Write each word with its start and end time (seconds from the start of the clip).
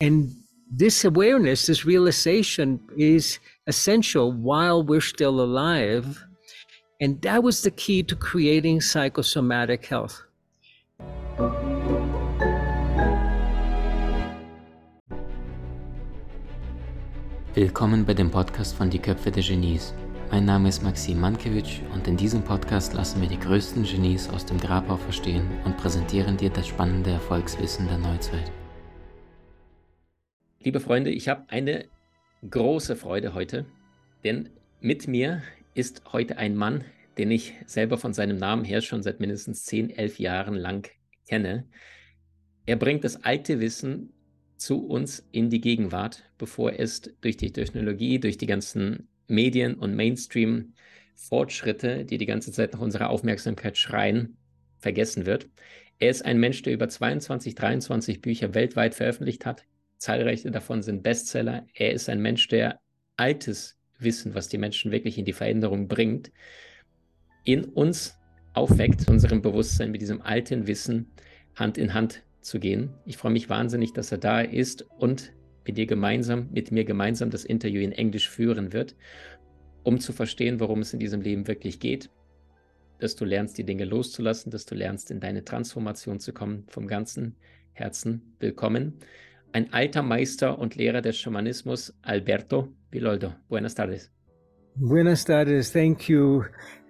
And 0.00 0.34
this 0.68 1.04
awareness, 1.04 1.66
this 1.66 1.84
realization 1.84 2.80
is 2.96 3.38
essential 3.66 4.32
while 4.32 4.82
we're 4.82 5.00
still 5.00 5.40
alive. 5.40 6.24
And 7.00 7.22
that 7.22 7.42
was 7.42 7.62
the 7.62 7.70
key 7.70 8.02
to 8.04 8.16
creating 8.16 8.80
psychosomatic 8.80 9.86
health. 9.86 10.22
Willkommen 17.54 18.04
bei 18.04 18.14
dem 18.14 18.32
Podcast 18.32 18.74
von 18.74 18.90
Die 18.90 18.98
Köpfe 18.98 19.30
der 19.30 19.44
Genies. 19.44 19.94
Mein 20.32 20.44
Name 20.44 20.68
ist 20.68 20.82
Maxim 20.82 21.20
Mankewitsch 21.20 21.78
und 21.92 22.08
in 22.08 22.16
diesem 22.16 22.42
Podcast 22.42 22.94
lassen 22.94 23.20
wir 23.20 23.28
die 23.28 23.38
größten 23.38 23.84
Genies 23.84 24.28
aus 24.28 24.44
dem 24.44 24.58
Grabau 24.58 24.96
verstehen 24.96 25.48
und 25.64 25.76
präsentieren 25.76 26.36
dir 26.36 26.50
das 26.50 26.66
spannende 26.66 27.10
Erfolgswissen 27.10 27.86
der 27.86 27.98
Neuzeit. 27.98 28.50
Liebe 30.64 30.80
Freunde, 30.80 31.10
ich 31.10 31.28
habe 31.28 31.44
eine 31.48 31.84
große 32.48 32.96
Freude 32.96 33.34
heute, 33.34 33.66
denn 34.24 34.48
mit 34.80 35.06
mir 35.06 35.42
ist 35.74 36.02
heute 36.10 36.38
ein 36.38 36.56
Mann, 36.56 36.84
den 37.18 37.30
ich 37.30 37.52
selber 37.66 37.98
von 37.98 38.14
seinem 38.14 38.38
Namen 38.38 38.64
her 38.64 38.80
schon 38.80 39.02
seit 39.02 39.20
mindestens 39.20 39.66
10, 39.66 39.90
11 39.90 40.18
Jahren 40.18 40.54
lang 40.54 40.90
kenne. 41.28 41.68
Er 42.64 42.76
bringt 42.76 43.04
das 43.04 43.24
alte 43.24 43.60
Wissen 43.60 44.14
zu 44.56 44.86
uns 44.86 45.28
in 45.32 45.50
die 45.50 45.60
Gegenwart, 45.60 46.24
bevor 46.38 46.72
es 46.72 47.02
durch 47.20 47.36
die 47.36 47.52
Technologie, 47.52 48.18
durch 48.18 48.38
die 48.38 48.46
ganzen 48.46 49.08
Medien 49.28 49.74
und 49.74 49.94
Mainstream-Fortschritte, 49.94 52.06
die 52.06 52.16
die 52.16 52.24
ganze 52.24 52.52
Zeit 52.52 52.72
nach 52.72 52.80
unserer 52.80 53.10
Aufmerksamkeit 53.10 53.76
schreien, 53.76 54.38
vergessen 54.78 55.26
wird. 55.26 55.46
Er 55.98 56.08
ist 56.08 56.24
ein 56.24 56.40
Mensch, 56.40 56.62
der 56.62 56.72
über 56.72 56.88
22, 56.88 57.54
23 57.54 58.22
Bücher 58.22 58.54
weltweit 58.54 58.94
veröffentlicht 58.94 59.44
hat, 59.44 59.66
Zahlreiche 60.04 60.50
davon 60.50 60.82
sind 60.82 61.02
Bestseller. 61.02 61.66
Er 61.72 61.94
ist 61.94 62.10
ein 62.10 62.20
Mensch, 62.20 62.46
der 62.48 62.78
altes 63.16 63.78
Wissen, 63.98 64.34
was 64.34 64.48
die 64.48 64.58
Menschen 64.58 64.92
wirklich 64.92 65.16
in 65.16 65.24
die 65.24 65.32
Veränderung 65.32 65.88
bringt, 65.88 66.30
in 67.44 67.64
uns 67.64 68.14
aufweckt, 68.52 69.08
unserem 69.08 69.40
Bewusstsein 69.40 69.90
mit 69.90 70.02
diesem 70.02 70.20
alten 70.20 70.66
Wissen 70.66 71.10
Hand 71.56 71.78
in 71.78 71.94
Hand 71.94 72.22
zu 72.42 72.60
gehen. 72.60 72.92
Ich 73.06 73.16
freue 73.16 73.32
mich 73.32 73.48
wahnsinnig, 73.48 73.94
dass 73.94 74.12
er 74.12 74.18
da 74.18 74.42
ist 74.42 74.82
und 74.82 75.32
mit 75.66 75.78
dir 75.78 75.86
gemeinsam, 75.86 76.50
mit 76.52 76.70
mir 76.70 76.84
gemeinsam 76.84 77.30
das 77.30 77.46
Interview 77.46 77.80
in 77.80 77.92
Englisch 77.92 78.28
führen 78.28 78.74
wird, 78.74 78.94
um 79.84 80.00
zu 80.00 80.12
verstehen, 80.12 80.60
worum 80.60 80.80
es 80.80 80.92
in 80.92 81.00
diesem 81.00 81.22
Leben 81.22 81.48
wirklich 81.48 81.80
geht, 81.80 82.10
dass 82.98 83.16
du 83.16 83.24
lernst, 83.24 83.56
die 83.56 83.64
Dinge 83.64 83.86
loszulassen, 83.86 84.52
dass 84.52 84.66
du 84.66 84.74
lernst, 84.74 85.10
in 85.10 85.20
deine 85.20 85.46
Transformation 85.46 86.20
zu 86.20 86.34
kommen. 86.34 86.64
Vom 86.68 86.88
ganzen 86.88 87.36
Herzen 87.72 88.34
willkommen 88.38 88.98
ein 89.54 89.72
alter 89.72 90.02
Meister 90.02 90.58
und 90.58 90.74
Lehrer 90.74 91.00
des 91.00 91.16
Schamanismus, 91.16 91.94
Alberto 92.02 92.68
Villoldo. 92.90 93.34
Buenas 93.48 93.74
tardes. 93.74 94.10
Buenas 94.74 95.24
tardes. 95.24 95.70
Thank 95.70 96.08
you. 96.08 96.44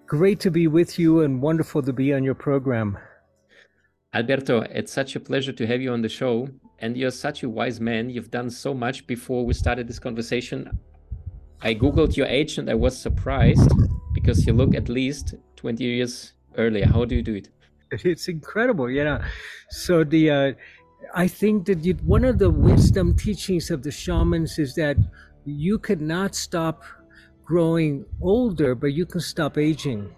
Great 0.06 0.40
to 0.40 0.50
be 0.50 0.66
with 0.66 0.98
you 0.98 1.20
and 1.20 1.42
wonderful 1.42 1.82
to 1.82 1.92
be 1.92 2.14
on 2.14 2.24
your 2.24 2.34
program. 2.34 2.96
Alberto, 4.14 4.62
it's 4.62 4.92
such 4.92 5.14
a 5.14 5.20
pleasure 5.20 5.52
to 5.52 5.66
have 5.66 5.82
you 5.82 5.92
on 5.92 6.00
the 6.00 6.08
show. 6.08 6.48
And 6.78 6.96
you're 6.96 7.10
such 7.10 7.42
a 7.42 7.50
wise 7.50 7.80
man. 7.80 8.08
You've 8.08 8.30
done 8.30 8.48
so 8.48 8.72
much 8.72 9.06
before 9.06 9.44
we 9.44 9.52
started 9.52 9.86
this 9.86 9.98
conversation. 9.98 10.70
I 11.60 11.74
Googled 11.74 12.16
your 12.16 12.26
age 12.26 12.56
and 12.56 12.70
I 12.70 12.74
was 12.74 12.98
surprised 12.98 13.70
because 14.14 14.46
you 14.46 14.54
look 14.54 14.74
at 14.74 14.88
least 14.88 15.34
20 15.56 15.84
years 15.84 16.32
earlier. 16.56 16.86
How 16.86 17.04
do 17.04 17.14
you 17.14 17.22
do 17.22 17.34
it? 17.34 17.50
It's 17.90 18.28
incredible. 18.28 18.90
Yeah. 18.90 19.24
So 19.68 20.02
the, 20.02 20.30
uh, 20.30 20.52
I 21.14 21.28
think 21.28 21.66
that 21.66 21.84
you, 21.84 21.94
one 22.04 22.24
of 22.24 22.38
the 22.38 22.50
wisdom 22.50 23.14
teachings 23.14 23.70
of 23.70 23.82
the 23.82 23.90
shamans 23.90 24.58
is 24.58 24.74
that 24.76 24.96
you 25.44 25.78
could 25.78 26.00
not 26.00 26.34
stop 26.34 26.82
growing 27.44 28.04
older, 28.22 28.74
but 28.74 28.92
you 28.92 29.06
can 29.06 29.20
stop 29.20 29.58
aging. 29.58 30.10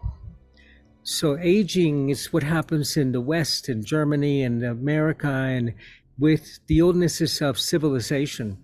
So 1.03 1.37
aging 1.39 2.11
is 2.11 2.33
what 2.33 2.43
happens 2.43 2.97
in 2.97 3.13
the 3.13 3.21
West, 3.21 3.69
in 3.69 3.85
Germany 3.85 4.43
and 4.43 4.63
America, 4.65 5.29
and 5.29 5.73
with 6.19 6.61
the 6.67 6.83
oldnesses 6.83 7.41
of 7.41 7.59
civilization. 7.59 8.59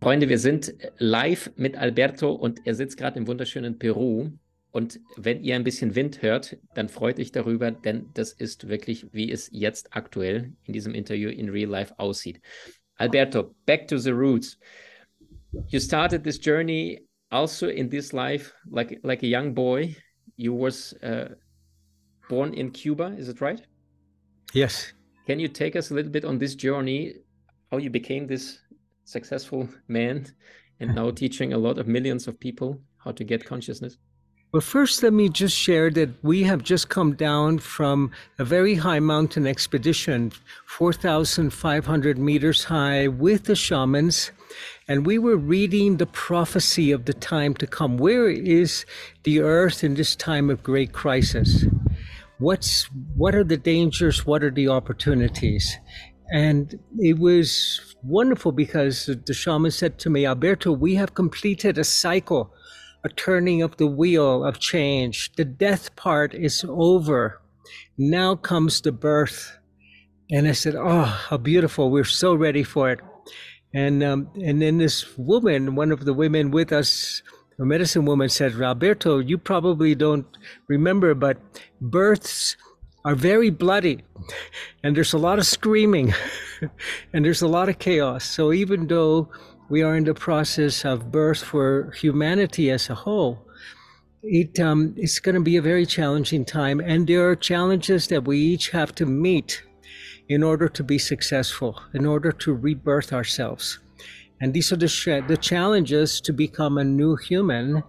Freunde, 0.00 0.28
wir 0.28 0.38
sind 0.38 0.74
live 0.98 1.50
mit 1.56 1.76
Alberto 1.76 2.32
und 2.32 2.60
er 2.64 2.74
sitzt 2.74 2.96
gerade 2.96 3.18
im 3.18 3.26
wunderschönen 3.26 3.78
Peru. 3.78 4.30
Und 4.72 5.00
wenn 5.16 5.44
ihr 5.44 5.54
ein 5.54 5.64
bisschen 5.64 5.94
Wind 5.94 6.22
hört, 6.22 6.56
dann 6.74 6.88
freut 6.88 7.18
euch 7.18 7.30
darüber, 7.30 7.70
denn 7.70 8.08
das 8.14 8.32
ist 8.32 8.68
wirklich, 8.68 9.12
wie 9.12 9.30
es 9.30 9.50
jetzt 9.52 9.94
aktuell 9.94 10.54
in 10.64 10.72
diesem 10.72 10.94
Interview 10.94 11.28
in 11.28 11.50
Real 11.50 11.68
Life 11.68 11.94
aussieht. 11.98 12.40
Alberto, 12.96 13.54
back 13.66 13.86
to 13.88 13.98
the 13.98 14.12
roots. 14.12 14.58
You 15.68 15.78
started 15.78 16.24
this 16.24 16.40
journey 16.40 17.06
also 17.30 17.68
in 17.68 17.90
this 17.90 18.12
life 18.12 18.52
like 18.70 19.00
like 19.02 19.22
a 19.22 19.26
young 19.26 19.54
boy. 19.54 19.94
You 20.36 20.54
was 20.54 20.94
uh, 21.02 21.34
born 22.30 22.54
in 22.54 22.70
Cuba, 22.70 23.14
is 23.18 23.28
it 23.28 23.40
right? 23.42 23.60
Yes. 24.54 24.94
Can 25.26 25.38
you 25.38 25.48
take 25.48 25.76
us 25.76 25.90
a 25.90 25.94
little 25.94 26.10
bit 26.10 26.24
on 26.24 26.38
this 26.38 26.54
journey, 26.54 27.14
how 27.70 27.78
you 27.78 27.90
became 27.90 28.26
this 28.26 28.58
successful 29.04 29.68
man 29.88 30.26
and 30.80 30.94
now 30.94 31.10
teaching 31.10 31.52
a 31.52 31.58
lot 31.58 31.78
of 31.78 31.86
millions 31.86 32.26
of 32.26 32.40
people 32.40 32.80
how 32.96 33.12
to 33.12 33.24
get 33.24 33.44
consciousness? 33.44 33.98
Well, 34.52 34.60
first, 34.60 35.02
let 35.02 35.14
me 35.14 35.30
just 35.30 35.56
share 35.56 35.88
that 35.92 36.10
we 36.22 36.42
have 36.42 36.62
just 36.62 36.90
come 36.90 37.14
down 37.14 37.58
from 37.58 38.10
a 38.38 38.44
very 38.44 38.74
high 38.74 39.00
mountain 39.00 39.46
expedition, 39.46 40.30
4,500 40.66 42.18
meters 42.18 42.64
high, 42.64 43.08
with 43.08 43.44
the 43.44 43.56
shamans. 43.56 44.30
And 44.86 45.06
we 45.06 45.16
were 45.16 45.38
reading 45.38 45.96
the 45.96 46.04
prophecy 46.04 46.92
of 46.92 47.06
the 47.06 47.14
time 47.14 47.54
to 47.54 47.66
come. 47.66 47.96
Where 47.96 48.28
is 48.28 48.84
the 49.22 49.40
earth 49.40 49.82
in 49.82 49.94
this 49.94 50.14
time 50.14 50.50
of 50.50 50.62
great 50.62 50.92
crisis? 50.92 51.64
What's, 52.36 52.90
what 53.16 53.34
are 53.34 53.44
the 53.44 53.56
dangers? 53.56 54.26
What 54.26 54.44
are 54.44 54.50
the 54.50 54.68
opportunities? 54.68 55.78
And 56.30 56.78
it 56.98 57.18
was 57.18 57.96
wonderful 58.02 58.52
because 58.52 59.06
the 59.06 59.32
shaman 59.32 59.70
said 59.70 59.98
to 60.00 60.10
me, 60.10 60.26
Alberto, 60.26 60.72
we 60.72 60.94
have 60.96 61.14
completed 61.14 61.78
a 61.78 61.84
cycle 61.84 62.52
a 63.04 63.08
turning 63.08 63.62
of 63.62 63.76
the 63.76 63.86
wheel 63.86 64.44
of 64.44 64.58
change. 64.58 65.32
The 65.32 65.44
death 65.44 65.94
part 65.96 66.34
is 66.34 66.64
over. 66.68 67.40
Now 67.98 68.34
comes 68.34 68.80
the 68.80 68.92
birth. 68.92 69.58
And 70.30 70.48
I 70.48 70.52
said, 70.52 70.74
Oh, 70.76 71.04
how 71.04 71.36
beautiful. 71.36 71.90
We're 71.90 72.04
so 72.04 72.34
ready 72.34 72.62
for 72.62 72.90
it. 72.90 73.00
And, 73.74 74.02
um, 74.02 74.30
and 74.42 74.60
then 74.60 74.78
this 74.78 75.16
woman, 75.16 75.74
one 75.74 75.92
of 75.92 76.04
the 76.04 76.14
women 76.14 76.50
with 76.50 76.72
us, 76.72 77.22
a 77.58 77.64
medicine 77.64 78.04
woman 78.04 78.28
said, 78.28 78.60
Alberto, 78.60 79.18
you 79.18 79.38
probably 79.38 79.94
don't 79.94 80.26
remember, 80.68 81.14
but 81.14 81.38
births 81.80 82.56
are 83.04 83.14
very 83.14 83.50
bloody 83.50 84.04
and 84.82 84.96
there's 84.96 85.12
a 85.12 85.18
lot 85.18 85.38
of 85.38 85.46
screaming 85.46 86.14
and 87.12 87.24
there's 87.24 87.42
a 87.42 87.48
lot 87.48 87.68
of 87.68 87.78
chaos. 87.78 88.24
So 88.24 88.52
even 88.52 88.86
though 88.86 89.28
we 89.72 89.80
are 89.80 89.96
in 89.96 90.04
the 90.04 90.12
process 90.12 90.84
of 90.84 91.10
birth 91.10 91.42
for 91.42 91.92
humanity 91.92 92.70
as 92.70 92.90
a 92.90 92.94
whole, 92.94 93.38
it 94.22 94.60
um, 94.60 94.92
it's 94.98 95.18
going 95.18 95.34
to 95.34 95.40
be 95.40 95.56
a 95.56 95.62
very 95.62 95.86
challenging 95.86 96.44
time, 96.44 96.78
and 96.78 97.06
there 97.06 97.26
are 97.30 97.34
challenges 97.34 98.08
that 98.08 98.26
we 98.26 98.36
each 98.36 98.68
have 98.68 98.94
to 98.94 99.06
meet 99.06 99.64
in 100.28 100.42
order 100.42 100.68
to 100.68 100.84
be 100.84 100.98
successful, 100.98 101.80
in 101.94 102.04
order 102.04 102.30
to 102.32 102.52
rebirth 102.52 103.14
ourselves. 103.14 103.78
And 104.42 104.52
these 104.52 104.70
are 104.72 104.76
the, 104.76 104.88
sh- 104.88 105.26
the 105.26 105.38
challenges 105.40 106.20
to 106.20 106.34
become 106.34 106.76
a 106.76 106.84
new 106.84 107.16
human 107.16 107.82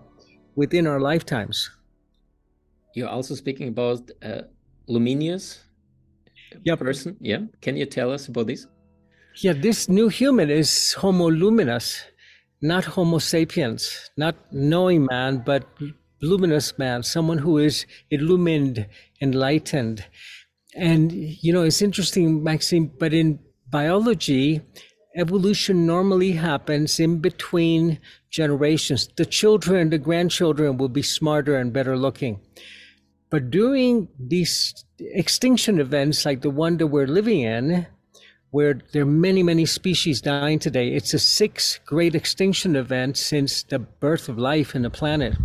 within 0.55 0.87
our 0.87 1.01
lifetimes. 1.01 1.69
You're 2.95 3.09
also 3.09 3.35
speaking 3.35 3.67
about 3.67 4.09
uh, 4.23 4.43
luminous 4.87 5.65
yep. 6.63 6.79
person. 6.79 7.17
Yeah. 7.19 7.39
Can 7.59 7.75
you 7.75 7.85
tell 7.85 8.09
us 8.13 8.29
about 8.29 8.47
this? 8.47 8.67
Yeah, 9.37 9.53
this 9.53 9.89
new 9.89 10.09
human 10.09 10.51
is 10.51 10.93
Homo 10.93 11.29
luminous, 11.29 12.03
not 12.61 12.85
Homo 12.85 13.17
sapiens, 13.17 14.11
not 14.15 14.35
knowing 14.51 15.07
man, 15.09 15.41
but 15.43 15.65
luminous 16.21 16.77
man, 16.77 17.01
someone 17.01 17.39
who 17.39 17.57
is 17.57 17.87
illumined, 18.11 18.87
enlightened. 19.21 20.05
And, 20.75 21.11
you 21.11 21.51
know, 21.51 21.63
it's 21.63 21.81
interesting, 21.81 22.43
Maxime, 22.43 22.91
but 22.99 23.11
in 23.11 23.39
biology, 23.69 24.61
evolution 25.15 25.87
normally 25.87 26.33
happens 26.33 26.99
in 26.99 27.17
between 27.17 27.99
generations. 28.29 29.09
The 29.17 29.25
children, 29.25 29.89
the 29.89 29.97
grandchildren 29.97 30.77
will 30.77 30.89
be 30.89 31.01
smarter 31.01 31.57
and 31.57 31.73
better 31.73 31.97
looking. 31.97 32.39
But 33.31 33.49
during 33.49 34.09
these 34.19 34.85
extinction 34.99 35.79
events 35.79 36.23
like 36.23 36.41
the 36.41 36.51
one 36.51 36.77
that 36.77 36.87
we're 36.87 37.07
living 37.07 37.41
in, 37.41 37.87
where 38.53 38.79
there 38.91 39.01
are 39.01 39.17
many, 39.27 39.41
many 39.41 39.65
species 39.65 40.21
dying 40.21 40.59
today. 40.59 40.89
It's 40.89 41.15
a 41.15 41.17
sixth 41.17 41.79
great 41.87 42.13
extinction 42.13 42.75
event 42.75 43.17
since 43.17 43.63
the 43.63 43.79
birth 43.79 44.29
of 44.29 44.37
life 44.37 44.75
in 44.75 44.83
the 44.83 44.91
planet. 44.91 45.35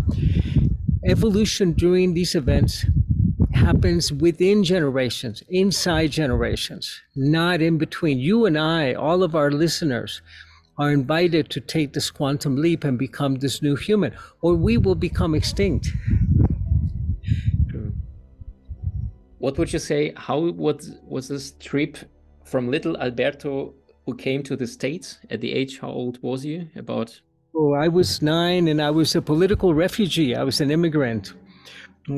Evolution 1.06 1.72
during 1.72 2.12
these 2.12 2.34
events 2.34 2.84
happens 3.54 4.12
within 4.12 4.62
generations, 4.62 5.42
inside 5.48 6.10
generations, 6.10 7.00
not 7.16 7.62
in 7.62 7.78
between. 7.78 8.18
You 8.18 8.44
and 8.44 8.58
I, 8.58 8.92
all 8.92 9.22
of 9.22 9.34
our 9.34 9.50
listeners, 9.50 10.20
are 10.76 10.92
invited 10.92 11.48
to 11.48 11.62
take 11.62 11.94
this 11.94 12.10
quantum 12.10 12.56
leap 12.56 12.84
and 12.84 12.98
become 12.98 13.36
this 13.36 13.62
new 13.62 13.74
human, 13.74 14.14
or 14.42 14.52
we 14.52 14.76
will 14.76 14.94
become 14.94 15.34
extinct. 15.34 15.88
What 19.38 19.56
would 19.56 19.72
you 19.72 19.78
say? 19.78 20.12
How 20.14 20.40
was, 20.40 20.94
was 21.06 21.28
this 21.28 21.52
trip 21.52 21.96
from 22.48 22.70
little 22.70 22.96
Alberto 22.96 23.74
who 24.06 24.14
came 24.16 24.42
to 24.44 24.56
the 24.56 24.66
States 24.66 25.18
at 25.30 25.40
the 25.40 25.52
age? 25.52 25.78
How 25.80 25.90
old 25.90 26.18
was 26.22 26.44
you? 26.44 26.68
About 26.74 27.20
Oh, 27.54 27.74
I 27.74 27.88
was 27.88 28.22
nine 28.22 28.68
and 28.68 28.80
I 28.80 28.90
was 28.90 29.14
a 29.16 29.22
political 29.22 29.74
refugee. 29.74 30.36
I 30.36 30.44
was 30.44 30.60
an 30.60 30.70
immigrant. 30.70 31.32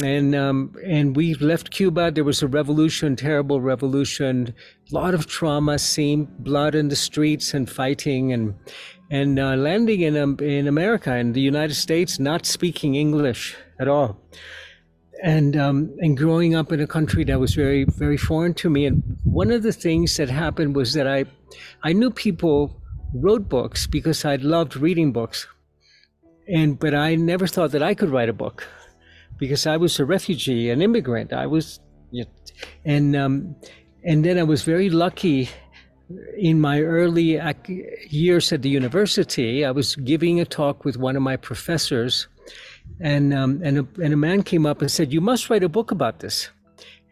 And 0.02 0.36
um, 0.36 0.74
and 0.86 1.16
we 1.16 1.34
left 1.34 1.70
Cuba. 1.70 2.12
There 2.12 2.22
was 2.22 2.42
a 2.42 2.46
revolution, 2.46 3.16
terrible 3.16 3.60
revolution, 3.60 4.54
a 4.90 4.94
lot 4.94 5.14
of 5.14 5.26
trauma, 5.26 5.78
seen 5.80 6.28
blood 6.38 6.76
in 6.76 6.88
the 6.88 6.96
streets 6.96 7.54
and 7.54 7.68
fighting, 7.68 8.32
and 8.32 8.54
and 9.10 9.40
uh, 9.40 9.56
landing 9.56 10.02
in 10.02 10.16
um, 10.16 10.36
in 10.40 10.68
America 10.68 11.16
in 11.16 11.32
the 11.32 11.40
United 11.40 11.74
States, 11.74 12.20
not 12.20 12.46
speaking 12.46 12.94
English 12.94 13.56
at 13.80 13.88
all, 13.88 14.16
and 15.22 15.56
um, 15.56 15.94
and 15.98 16.16
growing 16.16 16.54
up 16.54 16.72
in 16.72 16.80
a 16.80 16.86
country 16.86 17.24
that 17.24 17.40
was 17.40 17.54
very 17.54 17.84
very 17.84 18.16
foreign 18.16 18.54
to 18.54 18.70
me. 18.70 18.86
And 18.86 19.02
one 19.24 19.50
of 19.50 19.62
the 19.62 19.72
things 19.72 20.16
that 20.16 20.30
happened 20.30 20.76
was 20.76 20.92
that 20.94 21.06
I 21.06 21.24
I 21.82 21.92
knew 21.92 22.10
people 22.10 22.80
wrote 23.14 23.48
books 23.48 23.86
because 23.86 24.24
I 24.24 24.36
loved 24.36 24.76
reading 24.76 25.12
books. 25.12 25.46
And 26.48 26.78
but 26.78 26.94
I 26.94 27.14
never 27.14 27.46
thought 27.46 27.70
that 27.72 27.82
I 27.82 27.94
could 27.94 28.10
write 28.10 28.28
a 28.28 28.32
book 28.32 28.66
because 29.38 29.66
I 29.66 29.76
was 29.76 29.98
a 29.98 30.04
refugee, 30.04 30.70
an 30.70 30.82
immigrant. 30.82 31.32
I 31.32 31.46
was, 31.46 31.80
and 32.84 33.16
um, 33.16 33.56
and 34.04 34.24
then 34.24 34.38
I 34.38 34.42
was 34.42 34.62
very 34.62 34.90
lucky 34.90 35.48
in 36.36 36.60
my 36.60 36.80
early 36.80 37.40
years 38.08 38.52
at 38.52 38.62
the 38.62 38.68
university. 38.68 39.64
I 39.64 39.70
was 39.70 39.94
giving 39.96 40.40
a 40.40 40.44
talk 40.44 40.84
with 40.84 40.96
one 40.96 41.16
of 41.16 41.22
my 41.22 41.36
professors, 41.36 42.28
and 43.00 43.32
um, 43.32 43.60
and 43.64 43.78
a, 43.78 43.86
and 44.02 44.12
a 44.12 44.16
man 44.16 44.42
came 44.42 44.66
up 44.66 44.80
and 44.80 44.90
said, 44.90 45.12
"You 45.12 45.20
must 45.20 45.50
write 45.50 45.62
a 45.62 45.68
book 45.68 45.90
about 45.90 46.20
this." 46.20 46.50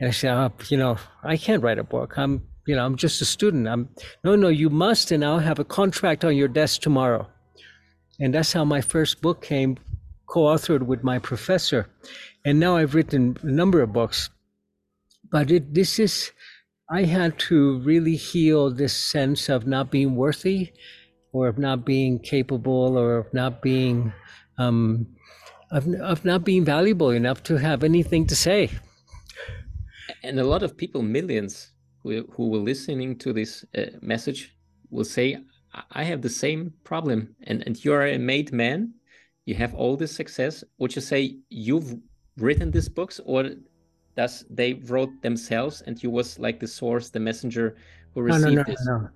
And 0.00 0.08
I 0.08 0.12
said, 0.12 0.32
oh, 0.32 0.52
"You 0.68 0.76
know, 0.76 0.96
I 1.22 1.36
can't 1.36 1.62
write 1.62 1.78
a 1.78 1.84
book. 1.84 2.18
I'm 2.18 2.42
you 2.68 2.76
know, 2.76 2.84
I'm 2.84 2.96
just 2.96 3.22
a 3.22 3.24
student. 3.24 3.66
I'm 3.66 3.88
no, 4.22 4.36
no, 4.36 4.48
you 4.48 4.68
must, 4.68 5.10
and 5.10 5.24
I'll 5.24 5.38
have 5.38 5.58
a 5.58 5.64
contract 5.64 6.22
on 6.22 6.36
your 6.36 6.48
desk 6.48 6.82
tomorrow. 6.82 7.26
And 8.20 8.34
that's 8.34 8.52
how 8.52 8.64
my 8.64 8.82
first 8.82 9.22
book 9.22 9.42
came, 9.42 9.78
co-authored 10.26 10.82
with 10.82 11.02
my 11.02 11.18
professor. 11.18 11.88
And 12.44 12.60
now 12.60 12.76
I've 12.76 12.94
written 12.94 13.38
a 13.42 13.50
number 13.50 13.80
of 13.80 13.94
books. 13.94 14.28
But 15.30 15.50
it, 15.50 15.72
this 15.72 15.98
is, 15.98 16.30
I 16.90 17.04
had 17.04 17.38
to 17.48 17.78
really 17.80 18.16
heal 18.16 18.70
this 18.70 18.94
sense 18.94 19.48
of 19.48 19.66
not 19.66 19.90
being 19.90 20.14
worthy, 20.14 20.72
or 21.32 21.48
of 21.48 21.56
not 21.56 21.86
being 21.86 22.18
capable, 22.18 22.98
or 22.98 23.16
of 23.16 23.32
not 23.32 23.62
being, 23.62 24.12
um, 24.58 25.06
of, 25.70 25.86
of 25.94 26.24
not 26.24 26.44
being 26.44 26.64
valuable 26.64 27.10
enough 27.10 27.42
to 27.44 27.56
have 27.56 27.84
anything 27.84 28.26
to 28.26 28.36
say. 28.36 28.70
And 30.22 30.40
a 30.40 30.44
lot 30.44 30.62
of 30.62 30.76
people, 30.76 31.02
millions, 31.02 31.72
who, 32.02 32.26
who 32.32 32.48
will 32.48 32.62
listening 32.62 33.16
to 33.18 33.32
this 33.32 33.64
uh, 33.76 33.86
message 34.00 34.56
will 34.90 35.04
say, 35.04 35.38
I 35.92 36.04
have 36.04 36.22
the 36.22 36.30
same 36.30 36.72
problem. 36.84 37.34
And, 37.44 37.62
and 37.66 37.82
you're 37.84 38.06
a 38.06 38.18
made 38.18 38.52
man. 38.52 38.94
You 39.44 39.54
have 39.56 39.74
all 39.74 39.96
this 39.96 40.14
success. 40.14 40.64
Would 40.78 40.94
you 40.94 41.02
say 41.02 41.36
you've 41.50 41.96
written 42.36 42.70
these 42.70 42.88
books 42.88 43.20
or 43.24 43.50
does 44.16 44.44
they 44.50 44.74
wrote 44.74 45.22
themselves 45.22 45.82
and 45.82 46.02
you 46.02 46.10
was 46.10 46.38
like 46.38 46.60
the 46.60 46.66
source, 46.66 47.10
the 47.10 47.20
messenger 47.20 47.76
who 48.14 48.22
received 48.22 48.44
no, 48.44 48.50
no, 48.50 48.56
no, 48.56 48.64
this? 48.64 48.86
No, 48.86 49.08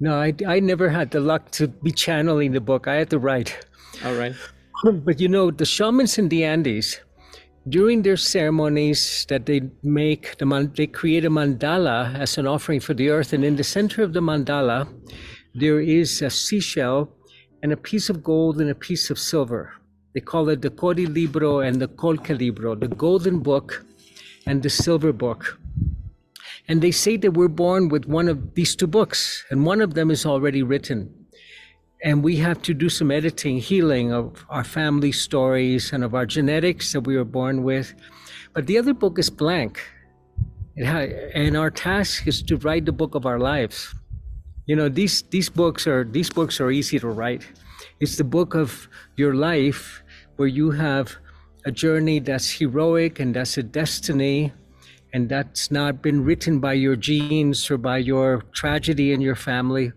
no, 0.00 0.14
I, 0.20 0.34
I 0.46 0.60
never 0.60 0.88
had 0.88 1.10
the 1.10 1.20
luck 1.20 1.50
to 1.52 1.68
be 1.68 1.90
channeling 1.90 2.52
the 2.52 2.60
book. 2.60 2.88
I 2.88 2.94
had 2.94 3.10
to 3.10 3.18
write. 3.18 3.66
All 4.04 4.14
right. 4.14 4.34
But 5.04 5.20
you 5.20 5.28
know, 5.28 5.50
the 5.50 5.64
shamans 5.64 6.18
in 6.18 6.28
the 6.28 6.44
Andes, 6.44 7.00
during 7.68 8.02
their 8.02 8.16
ceremonies 8.16 9.26
that 9.28 9.46
they 9.46 9.62
make 9.82 10.36
the 10.38 10.70
they 10.76 10.86
create 10.86 11.24
a 11.24 11.30
mandala 11.30 12.14
as 12.18 12.38
an 12.38 12.46
offering 12.46 12.80
for 12.80 12.94
the 12.94 13.10
earth 13.10 13.32
and 13.32 13.44
in 13.44 13.56
the 13.56 13.64
center 13.64 14.02
of 14.02 14.12
the 14.12 14.20
mandala 14.20 14.88
there 15.54 15.80
is 15.80 16.22
a 16.22 16.30
seashell 16.30 17.10
and 17.62 17.72
a 17.72 17.76
piece 17.76 18.08
of 18.08 18.22
gold 18.22 18.60
and 18.60 18.70
a 18.70 18.74
piece 18.74 19.10
of 19.10 19.18
silver. 19.18 19.72
They 20.14 20.20
call 20.20 20.48
it 20.48 20.62
the 20.62 20.70
Codi 20.70 21.12
Libro 21.12 21.58
and 21.58 21.82
the 21.82 21.88
Colca 21.88 22.38
Libro 22.38 22.74
the 22.74 22.88
golden 22.88 23.40
book 23.40 23.84
and 24.46 24.62
the 24.62 24.70
silver 24.70 25.12
book. 25.12 25.58
And 26.68 26.80
they 26.80 26.92
say 26.92 27.16
that 27.18 27.32
we're 27.32 27.48
born 27.48 27.88
with 27.88 28.06
one 28.06 28.28
of 28.28 28.54
these 28.54 28.76
two 28.76 28.86
books 28.86 29.44
and 29.50 29.66
one 29.66 29.80
of 29.80 29.94
them 29.94 30.10
is 30.10 30.24
already 30.24 30.62
written 30.62 31.17
and 32.02 32.22
we 32.22 32.36
have 32.36 32.62
to 32.62 32.74
do 32.74 32.88
some 32.88 33.10
editing, 33.10 33.58
healing 33.58 34.12
of 34.12 34.44
our 34.50 34.64
family 34.64 35.12
stories 35.12 35.92
and 35.92 36.04
of 36.04 36.14
our 36.14 36.26
genetics 36.26 36.92
that 36.92 37.00
we 37.00 37.16
were 37.16 37.24
born 37.24 37.64
with. 37.64 37.94
But 38.54 38.66
the 38.66 38.78
other 38.78 38.94
book 38.94 39.18
is 39.18 39.30
blank. 39.30 39.80
and 40.76 41.56
our 41.56 41.70
task 41.70 42.28
is 42.28 42.40
to 42.42 42.56
write 42.58 42.84
the 42.84 42.92
book 42.92 43.16
of 43.16 43.26
our 43.26 43.40
lives. 43.40 43.94
You 44.66 44.76
know, 44.76 44.88
these, 44.88 45.22
these 45.22 45.50
books 45.50 45.86
are 45.88 46.04
these 46.04 46.30
books 46.30 46.60
are 46.60 46.70
easy 46.70 46.98
to 47.00 47.08
write. 47.08 47.44
It's 48.00 48.16
the 48.16 48.24
book 48.24 48.54
of 48.54 48.88
your 49.16 49.34
life 49.34 50.02
where 50.36 50.46
you 50.46 50.70
have 50.70 51.16
a 51.64 51.72
journey 51.72 52.20
that's 52.20 52.48
heroic 52.50 53.18
and 53.18 53.34
that's 53.34 53.58
a 53.58 53.62
destiny 53.62 54.52
and 55.12 55.28
that's 55.28 55.70
not 55.70 56.00
been 56.02 56.24
written 56.24 56.60
by 56.60 56.74
your 56.74 56.94
genes 56.94 57.70
or 57.70 57.78
by 57.78 57.98
your 57.98 58.42
tragedy 58.52 59.12
in 59.12 59.20
your 59.20 59.34
family 59.34 59.90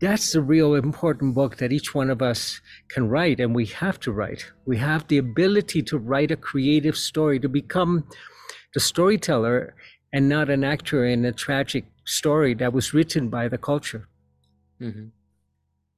that's 0.00 0.32
the 0.32 0.40
real 0.40 0.74
important 0.74 1.34
book 1.34 1.56
that 1.56 1.72
each 1.72 1.94
one 1.94 2.10
of 2.10 2.22
us 2.22 2.60
can 2.88 3.08
write 3.08 3.40
and 3.40 3.54
we 3.54 3.66
have 3.66 3.98
to 4.00 4.12
write. 4.12 4.44
We 4.64 4.76
have 4.78 5.06
the 5.08 5.18
ability 5.18 5.82
to 5.84 5.98
write 5.98 6.30
a 6.30 6.36
creative 6.36 6.96
story 6.96 7.40
to 7.40 7.48
become 7.48 8.04
the 8.74 8.80
storyteller 8.80 9.74
and 10.12 10.28
not 10.28 10.50
an 10.50 10.64
actor 10.64 11.04
in 11.04 11.24
a 11.24 11.32
tragic 11.32 11.86
story 12.04 12.54
that 12.54 12.72
was 12.72 12.94
written 12.94 13.28
by 13.28 13.48
the 13.48 13.58
culture. 13.58 14.08
Mm-hmm. 14.80 15.06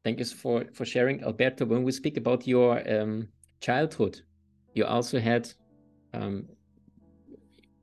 thank 0.04 0.18
you 0.18 0.24
for 0.24 0.64
for 0.72 0.86
sharing. 0.86 1.22
Alberto 1.22 1.66
when 1.66 1.82
we 1.82 1.92
speak 1.92 2.16
about 2.16 2.46
your 2.46 2.70
um, 2.90 3.28
childhood 3.60 4.22
you 4.74 4.86
also 4.86 5.20
had 5.20 5.52
um, 6.14 6.46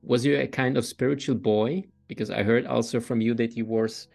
was 0.02 0.26
you 0.26 0.38
a 0.38 0.48
kind 0.48 0.78
of 0.78 0.86
spiritual 0.86 1.36
boy? 1.36 1.84
Because 2.08 2.30
i 2.32 2.42
heard 2.42 2.66
also 2.66 3.00
from 3.00 3.20
you 3.22 3.34
that 3.36 3.56
you 3.58 3.66
was 3.66 4.08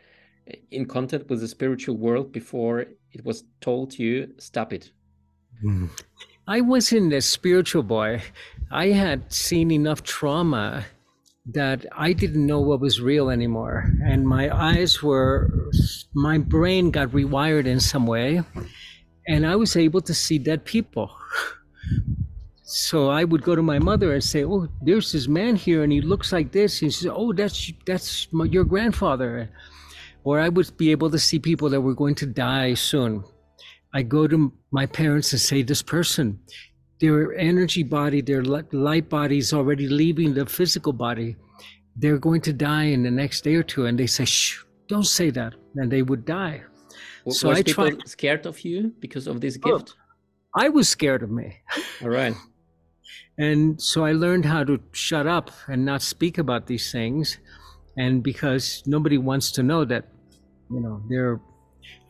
in 0.70 0.86
contact 0.86 1.28
with 1.28 1.40
the 1.40 1.48
spiritual 1.48 1.96
world 1.96 2.32
before 2.32 2.86
it 3.12 3.24
was 3.24 3.44
told 3.60 3.90
to 3.92 4.02
you 4.02 4.34
stop 4.38 4.72
it. 4.72 4.90
Hmm. 5.60 5.86
I 6.46 6.60
wasn't 6.60 7.12
a 7.12 7.20
spiritual 7.20 7.84
boy. 7.84 8.22
I 8.70 8.88
had 8.88 9.32
seen 9.32 9.70
enough 9.70 10.02
trauma 10.02 10.84
that 11.44 11.84
i 11.96 12.12
didn't 12.12 12.46
know 12.46 12.60
what 12.60 12.80
was 12.80 13.00
real 13.00 13.28
anymore. 13.30 13.92
And 14.04 14.26
my 14.26 14.50
eyes 14.54 15.02
were 15.02 15.50
my 16.14 16.38
brain 16.38 16.90
got 16.90 17.08
rewired 17.08 17.66
in 17.66 17.80
some 17.80 18.06
way. 18.06 18.42
And 19.28 19.46
i 19.46 19.56
was 19.56 19.76
able 19.76 20.00
to 20.02 20.14
see 20.14 20.38
dead 20.38 20.64
people. 20.64 21.10
So 22.62 23.10
i 23.10 23.24
would 23.24 23.42
go 23.42 23.54
to 23.54 23.62
my 23.62 23.78
mother 23.78 24.12
and 24.12 24.22
say 24.22 24.44
oh 24.44 24.68
there's 24.80 25.12
this 25.12 25.28
man 25.28 25.56
here 25.56 25.82
and 25.82 25.92
he 25.92 26.00
looks 26.00 26.32
like 26.32 26.52
this. 26.52 26.80
And 26.82 26.92
she 26.92 27.00
says 27.00 27.12
oh 27.14 27.32
that's 27.32 27.72
that's 27.86 28.32
my, 28.32 28.44
your 28.44 28.64
grandfather 28.64 29.50
or 30.24 30.40
I 30.40 30.48
would 30.48 30.76
be 30.76 30.90
able 30.90 31.10
to 31.10 31.18
see 31.18 31.38
people 31.38 31.68
that 31.70 31.80
were 31.80 31.94
going 31.94 32.14
to 32.16 32.26
die 32.26 32.74
soon. 32.74 33.24
I 33.94 34.02
go 34.02 34.26
to 34.26 34.52
my 34.70 34.86
parents 34.86 35.32
and 35.32 35.40
say, 35.40 35.62
This 35.62 35.82
person, 35.82 36.40
their 37.00 37.34
energy 37.36 37.82
body, 37.82 38.20
their 38.20 38.42
light 38.44 39.08
body 39.08 39.38
is 39.38 39.52
already 39.52 39.88
leaving 39.88 40.34
the 40.34 40.46
physical 40.46 40.92
body. 40.92 41.36
They're 41.96 42.18
going 42.18 42.40
to 42.42 42.52
die 42.52 42.84
in 42.84 43.02
the 43.02 43.10
next 43.10 43.42
day 43.44 43.54
or 43.54 43.62
two. 43.62 43.86
And 43.86 43.98
they 43.98 44.06
say, 44.06 44.24
Shh, 44.24 44.64
don't 44.88 45.06
say 45.06 45.30
that. 45.30 45.54
And 45.76 45.90
they 45.90 46.02
would 46.02 46.24
die. 46.24 46.62
So 47.28 47.48
was 47.48 47.58
I 47.58 47.62
people 47.62 47.90
tried... 47.90 48.08
scared 48.08 48.46
of 48.46 48.60
you 48.60 48.92
because 49.00 49.26
of 49.26 49.40
this 49.40 49.58
oh, 49.64 49.78
gift? 49.78 49.94
Oh, 49.96 50.62
I 50.64 50.68
was 50.68 50.88
scared 50.88 51.22
of 51.22 51.30
me. 51.30 51.58
All 52.02 52.08
right. 52.08 52.34
and 53.38 53.80
so 53.80 54.04
I 54.04 54.12
learned 54.12 54.44
how 54.44 54.64
to 54.64 54.80
shut 54.92 55.26
up 55.26 55.50
and 55.68 55.84
not 55.84 56.02
speak 56.02 56.38
about 56.38 56.66
these 56.66 56.90
things 56.90 57.38
and 57.96 58.22
because 58.22 58.82
nobody 58.86 59.18
wants 59.18 59.52
to 59.52 59.62
know 59.62 59.84
that 59.84 60.08
you 60.70 60.80
know 60.80 61.02
their 61.08 61.40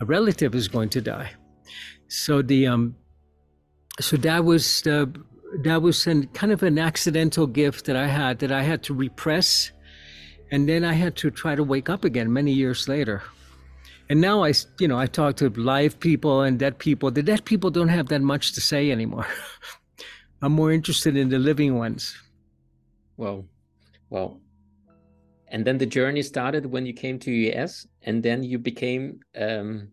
a 0.01 0.05
relative 0.05 0.55
is 0.55 0.69
going 0.69 0.89
to 0.91 1.01
die. 1.01 1.31
So 2.09 2.43
the 2.43 2.67
um 2.67 2.97
so 4.01 4.17
that 4.19 4.45
was 4.45 4.83
the 4.83 5.12
that 5.62 5.83
was 5.83 6.07
an, 6.07 6.27
kind 6.29 6.51
of 6.53 6.62
an 6.62 6.79
accidental 6.79 7.47
gift 7.47 7.85
that 7.85 7.95
i 7.95 8.07
had 8.07 8.39
that 8.39 8.53
i 8.53 8.62
had 8.62 8.83
to 8.85 8.95
repress. 8.95 9.73
And 10.51 10.69
then 10.69 10.85
i 10.85 10.93
had 10.93 11.17
to 11.17 11.31
try 11.31 11.55
to 11.55 11.65
wake 11.65 11.89
up 11.89 12.05
again 12.05 12.33
many 12.33 12.53
years 12.53 12.89
later. 12.89 13.23
And 14.09 14.21
now 14.21 14.45
i 14.45 14.53
you 14.79 14.89
know 14.89 14.99
i 14.99 15.07
talk 15.07 15.37
to 15.37 15.49
live 15.51 15.99
people 15.99 16.43
and 16.43 16.59
dead 16.59 16.79
people. 16.79 17.11
The 17.11 17.23
dead 17.23 17.45
people 17.45 17.71
don't 17.71 17.89
have 17.89 18.09
that 18.09 18.23
much 18.23 18.53
to 18.53 18.61
say 18.61 18.91
anymore. 18.91 19.27
I'm 20.43 20.53
more 20.53 20.73
interested 20.73 21.17
in 21.17 21.29
the 21.29 21.39
living 21.39 21.79
ones. 21.79 22.17
Well 23.17 23.47
Well, 24.11 24.41
and 25.52 25.66
then 25.66 25.76
the 25.76 25.87
journey 25.87 26.23
started 26.23 26.64
when 26.64 26.87
you 26.87 26.94
came 26.94 27.18
to 27.21 27.30
US, 27.30 27.87
and 28.02 28.23
then 28.23 28.42
you 28.42 28.59
became 28.59 29.21
um, 29.37 29.88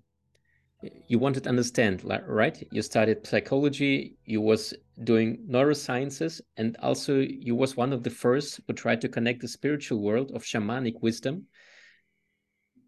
you 1.08 1.20
wanted 1.20 1.44
to 1.44 1.50
understand, 1.50 2.02
right? 2.26 2.66
You 2.72 2.82
studied 2.82 3.28
psychology, 3.28 4.16
you 4.24 4.40
was 4.40 4.74
doing 5.04 5.46
neurosciences, 5.50 6.40
and 6.56 6.78
also 6.82 7.20
you 7.20 7.56
was 7.56 7.76
one 7.76 7.92
of 7.92 8.04
the 8.04 8.10
first 8.10 8.62
who 8.66 8.74
tried 8.74 9.02
to 9.02 9.10
connect 9.10 9.42
the 9.42 9.50
spiritual 9.50 10.00
world 10.00 10.32
of 10.34 10.44
shamanic 10.44 11.02
wisdom 11.02 11.46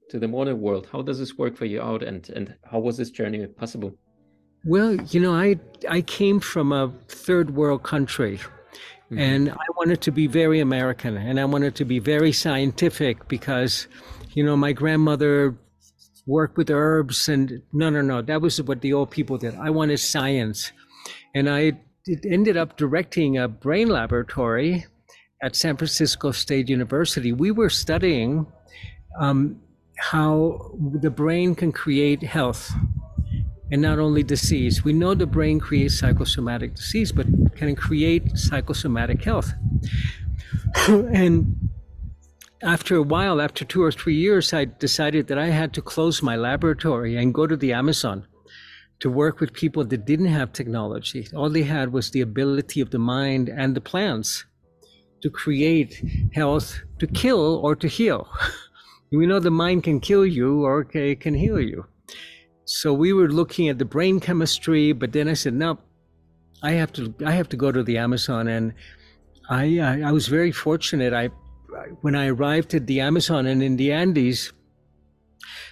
to 0.09 0.19
the 0.19 0.27
modern 0.29 0.61
world. 0.61 0.87
How 0.89 1.01
does 1.01 1.19
this 1.19 1.37
work 1.37 1.57
for 1.57 1.65
you 1.65 1.81
out, 1.81 2.03
and 2.03 2.27
and 2.29 2.55
how 2.63 2.79
was 2.79 2.95
this 2.95 3.11
journey 3.11 3.45
possible? 3.47 3.91
Well, 4.63 4.95
you 5.11 5.19
know, 5.19 5.33
I 5.33 5.59
I 5.89 6.01
came 6.01 6.39
from 6.39 6.71
a 6.71 6.93
third 7.09 7.53
world 7.53 7.83
country. 7.83 8.39
Mm-hmm. 9.11 9.19
And 9.19 9.51
I 9.51 9.65
wanted 9.75 9.99
to 10.01 10.11
be 10.11 10.27
very 10.27 10.61
American 10.61 11.17
and 11.17 11.37
I 11.37 11.43
wanted 11.43 11.75
to 11.75 11.85
be 11.85 11.99
very 11.99 12.31
scientific 12.31 13.27
because, 13.27 13.87
you 14.33 14.43
know, 14.43 14.55
my 14.55 14.71
grandmother 14.71 15.57
worked 16.25 16.55
with 16.55 16.69
herbs 16.69 17.27
and 17.27 17.61
no 17.73 17.89
no 17.89 17.99
no 17.99 18.21
that 18.21 18.39
was 18.41 18.61
what 18.61 18.79
the 18.79 18.93
old 18.93 19.11
people 19.11 19.37
did. 19.37 19.53
I 19.55 19.69
wanted 19.69 19.97
science. 19.97 20.71
And 21.35 21.49
i 21.49 21.73
ended 22.23 22.57
up 22.57 22.77
directing 22.77 23.37
a 23.37 23.47
brain 23.47 23.87
laboratory 23.89 24.85
at 25.43 25.55
san 25.55 25.75
francisco 25.75 26.31
state 26.31 26.69
university. 26.69 27.33
We 27.33 27.51
were 27.51 27.69
studying 27.69 28.47
um, 29.19 29.61
how 29.97 30.71
the 31.01 31.09
brain 31.09 31.53
can 31.53 31.71
create 31.73 32.23
health 32.23 32.71
and 33.71 33.81
not 33.81 33.99
only 33.99 34.23
disease 34.23 34.83
we 34.83 34.93
know 34.93 35.13
the 35.13 35.25
brain 35.25 35.59
creates 35.59 35.99
psychosomatic 35.99 36.75
disease 36.75 37.11
but 37.11 37.27
can 37.55 37.75
create 37.75 38.37
psychosomatic 38.37 39.23
health 39.23 39.53
and 40.87 41.69
after 42.63 42.95
a 42.95 43.01
while, 43.01 43.41
after 43.41 43.65
two 43.65 43.81
or 43.81 43.91
three 43.91 44.13
years, 44.13 44.53
I 44.53 44.65
decided 44.65 45.27
that 45.27 45.39
I 45.39 45.47
had 45.47 45.73
to 45.73 45.81
close 45.81 46.21
my 46.21 46.35
laboratory 46.35 47.17
and 47.17 47.33
go 47.33 47.47
to 47.47 47.57
the 47.57 47.73
Amazon 47.73 48.27
to 48.99 49.09
work 49.09 49.39
with 49.39 49.51
people 49.51 49.83
that 49.83 50.05
didn't 50.05 50.27
have 50.27 50.53
technology. 50.53 51.27
All 51.35 51.49
they 51.49 51.63
had 51.63 51.91
was 51.91 52.11
the 52.11 52.21
ability 52.21 52.79
of 52.81 52.91
the 52.91 52.99
mind 52.99 53.49
and 53.49 53.75
the 53.75 53.81
plants 53.81 54.45
to 55.23 55.29
create 55.29 56.03
health, 56.33 56.79
to 56.99 57.07
kill 57.07 57.59
or 57.63 57.75
to 57.75 57.87
heal. 57.87 58.29
we 59.11 59.25
know 59.25 59.39
the 59.39 59.49
mind 59.49 59.83
can 59.83 59.99
kill 59.99 60.25
you 60.25 60.63
or 60.63 60.87
it 60.93 61.19
can 61.19 61.33
heal 61.33 61.59
you. 61.59 61.85
So 62.73 62.93
we 62.93 63.11
were 63.11 63.27
looking 63.27 63.67
at 63.67 63.79
the 63.79 63.85
brain 63.85 64.21
chemistry, 64.21 64.93
but 64.93 65.11
then 65.11 65.27
I 65.27 65.33
said, 65.33 65.53
no, 65.53 65.77
I 66.63 66.71
have 66.71 66.93
to, 66.93 67.13
I 67.25 67.31
have 67.31 67.49
to 67.49 67.57
go 67.57 67.69
to 67.69 67.83
the 67.83 67.97
Amazon. 67.97 68.47
And 68.47 68.73
I, 69.49 69.79
I, 69.79 70.01
I 70.03 70.11
was 70.13 70.29
very 70.29 70.53
fortunate. 70.53 71.11
I 71.11 71.31
when 71.99 72.15
I 72.15 72.27
arrived 72.27 72.73
at 72.73 72.87
the 72.87 73.01
Amazon 73.01 73.45
and 73.45 73.61
in 73.61 73.75
the 73.75 73.91
Andes, 73.91 74.53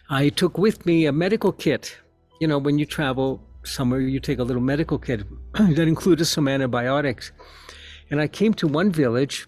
I 0.10 0.28
took 0.28 0.58
with 0.58 0.86
me 0.86 1.06
a 1.06 1.14
medical 1.14 1.54
kit. 1.54 1.98
You 2.42 2.48
know, 2.48 2.58
when 2.58 2.78
you 2.78 2.86
travel 2.86 3.42
somewhere, 3.64 4.02
you 4.02 4.20
take 4.20 4.40
a 4.40 4.44
little 4.44 4.62
medical 4.62 5.00
kit 5.00 5.24
that 5.54 5.88
included 5.88 6.26
some 6.26 6.50
antibiotics. 6.50 7.32
And 8.12 8.20
I 8.20 8.28
came 8.28 8.54
to 8.56 8.68
one 8.68 8.92
village, 8.92 9.48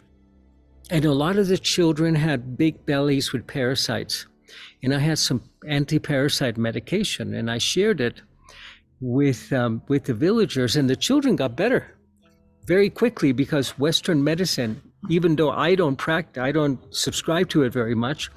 and 0.90 1.04
a 1.04 1.12
lot 1.12 1.36
of 1.36 1.50
the 1.50 1.58
children 1.58 2.16
had 2.16 2.58
big 2.58 2.86
bellies 2.86 3.34
with 3.34 3.46
parasites. 3.46 4.26
And 4.84 4.94
I 4.94 5.00
had 5.00 5.20
some 5.20 5.44
anti-parasite 5.68 6.58
medication, 6.58 7.34
and 7.34 7.50
I 7.50 7.58
shared 7.58 8.02
it 8.02 8.22
with 9.00 9.52
um, 9.54 9.82
with 9.88 10.06
the 10.06 10.14
villagers, 10.14 10.76
and 10.76 10.90
the 10.90 10.96
children 10.96 11.36
got 11.36 11.56
better 11.56 11.96
very 12.66 12.90
quickly 12.90 13.32
because 13.32 13.80
Western 13.80 14.24
medicine 14.24 14.82
even 15.10 15.36
though 15.36 15.52
I 15.52 15.76
don't 15.76 15.96
practice, 15.96 16.42
I 16.42 16.52
don't 16.52 16.80
subscribe 16.94 17.50
to 17.50 17.64
it 17.64 17.74
very 17.74 17.96
much, 17.96 18.30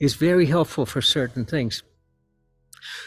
is 0.00 0.14
very 0.14 0.46
helpful 0.46 0.86
for 0.86 1.02
certain 1.02 1.44
things. 1.44 1.82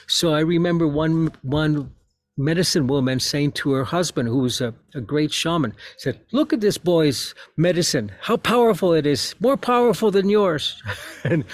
So 0.08 0.34
I 0.34 0.40
remember 0.40 0.88
one 0.88 1.32
one 1.42 1.92
medicine 2.38 2.88
woman 2.88 3.20
saying 3.20 3.52
to 3.52 3.72
her 3.72 3.84
husband, 3.84 4.28
who 4.28 4.40
was 4.40 4.62
a, 4.62 4.74
a 4.94 5.02
great 5.02 5.32
shaman, 5.32 5.74
said, 5.98 6.20
"Look 6.32 6.54
at 6.54 6.62
this 6.62 6.78
boy's 6.78 7.34
medicine. 7.56 8.12
How 8.22 8.38
powerful 8.38 8.94
it 8.94 9.06
is! 9.06 9.36
More 9.40 9.58
powerful 9.58 10.12
than 10.12 10.30
yours." 10.30 10.82
and 11.24 11.46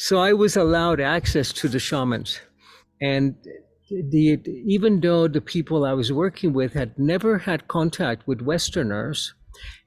so 0.00 0.18
I 0.18 0.32
was 0.32 0.56
allowed 0.56 0.98
access 0.98 1.52
to 1.52 1.68
the 1.68 1.78
shamans, 1.78 2.40
and 3.02 3.34
the 3.90 4.40
even 4.76 5.00
though 5.00 5.28
the 5.28 5.40
people 5.40 5.84
I 5.84 5.92
was 5.92 6.10
working 6.10 6.54
with 6.54 6.72
had 6.72 6.98
never 6.98 7.38
had 7.38 7.68
contact 7.68 8.26
with 8.26 8.40
Westerners 8.40 9.34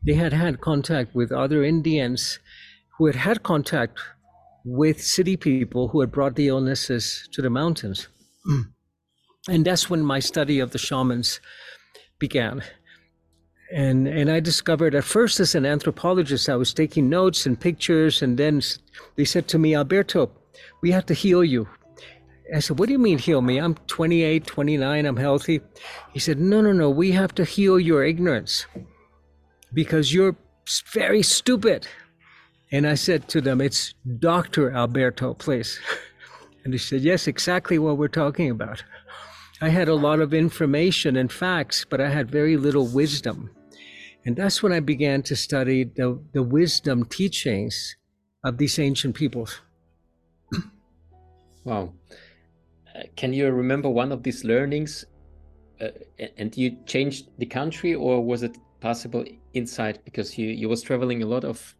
they 0.05 0.13
had 0.13 0.33
had 0.33 0.61
contact 0.61 1.15
with 1.15 1.31
other 1.31 1.63
Indians 1.63 2.39
who 2.97 3.07
had 3.07 3.15
had 3.15 3.43
contact 3.43 3.99
with 4.65 5.01
city 5.01 5.35
people 5.35 5.87
who 5.89 5.99
had 6.01 6.11
brought 6.11 6.35
the 6.35 6.47
illnesses 6.47 7.27
to 7.31 7.41
the 7.41 7.49
mountains. 7.49 8.07
Mm. 8.47 8.63
and 9.47 9.65
that's 9.65 9.89
when 9.89 10.03
my 10.03 10.19
study 10.19 10.59
of 10.59 10.71
the 10.71 10.77
shamans 10.77 11.39
began. 12.19 12.61
And, 13.71 14.07
and 14.07 14.29
I 14.29 14.39
discovered 14.39 14.93
at 14.93 15.03
first 15.03 15.39
as 15.39 15.55
an 15.55 15.65
anthropologist, 15.65 16.49
I 16.49 16.55
was 16.55 16.73
taking 16.73 17.09
notes 17.09 17.45
and 17.45 17.59
pictures, 17.59 18.21
and 18.21 18.37
then 18.37 18.61
they 19.15 19.25
said 19.25 19.47
to 19.49 19.57
me, 19.57 19.75
Alberto, 19.75 20.31
we 20.81 20.91
have 20.91 21.05
to 21.07 21.13
heal 21.13 21.43
you. 21.43 21.67
I 22.53 22.59
said, 22.59 22.77
What 22.77 22.87
do 22.87 22.93
you 22.93 22.99
mean 22.99 23.17
heal 23.17 23.41
me? 23.41 23.57
I'm 23.57 23.75
28, 23.87 24.45
29, 24.45 25.05
I'm 25.05 25.17
healthy. 25.17 25.61
He 26.11 26.19
said, 26.19 26.39
No, 26.39 26.61
no, 26.61 26.71
no, 26.71 26.89
we 26.89 27.11
have 27.11 27.33
to 27.35 27.45
heal 27.45 27.79
your 27.79 28.03
ignorance 28.03 28.67
because 29.73 30.13
you're 30.13 30.35
very 30.91 31.23
stupid. 31.23 31.87
And 32.71 32.87
I 32.87 32.95
said 32.95 33.27
to 33.29 33.41
them, 33.41 33.61
It's 33.61 33.93
Dr. 34.19 34.71
Alberto, 34.71 35.33
please. 35.33 35.79
And 36.65 36.73
he 36.73 36.77
said, 36.77 37.01
Yes, 37.01 37.27
exactly 37.27 37.77
what 37.77 37.97
we're 37.97 38.07
talking 38.07 38.49
about. 38.49 38.83
I 39.63 39.69
had 39.69 39.87
a 39.87 39.95
lot 39.95 40.19
of 40.19 40.33
information 40.33 41.15
and 41.15 41.31
facts, 41.31 41.85
but 41.89 42.01
I 42.01 42.09
had 42.09 42.29
very 42.29 42.57
little 42.57 42.85
wisdom. 42.85 43.49
And 44.25 44.35
that's 44.35 44.61
when 44.61 44.73
I 44.73 44.81
began 44.81 45.23
to 45.23 45.37
study 45.37 45.85
the, 45.85 46.19
the 46.33 46.43
wisdom 46.43 47.05
teachings 47.05 47.95
of 48.43 48.57
these 48.57 48.77
ancient 48.77 49.15
peoples. 49.15 49.61
wow. 51.63 51.93
Uh, 52.93 53.03
can 53.15 53.31
you 53.31 53.49
remember 53.51 53.87
one 53.87 54.11
of 54.11 54.21
these 54.21 54.43
learnings? 54.43 55.05
Uh, 55.79 55.91
and 56.35 56.57
you 56.57 56.75
changed 56.85 57.29
the 57.37 57.45
country, 57.45 57.95
or 57.95 58.21
was 58.21 58.43
it 58.43 58.57
possible 58.81 59.23
inside? 59.53 59.99
because 60.03 60.37
you 60.37 60.49
you 60.49 60.67
was 60.67 60.81
traveling 60.81 61.23
a 61.23 61.25
lot 61.25 61.45
of 61.45 61.73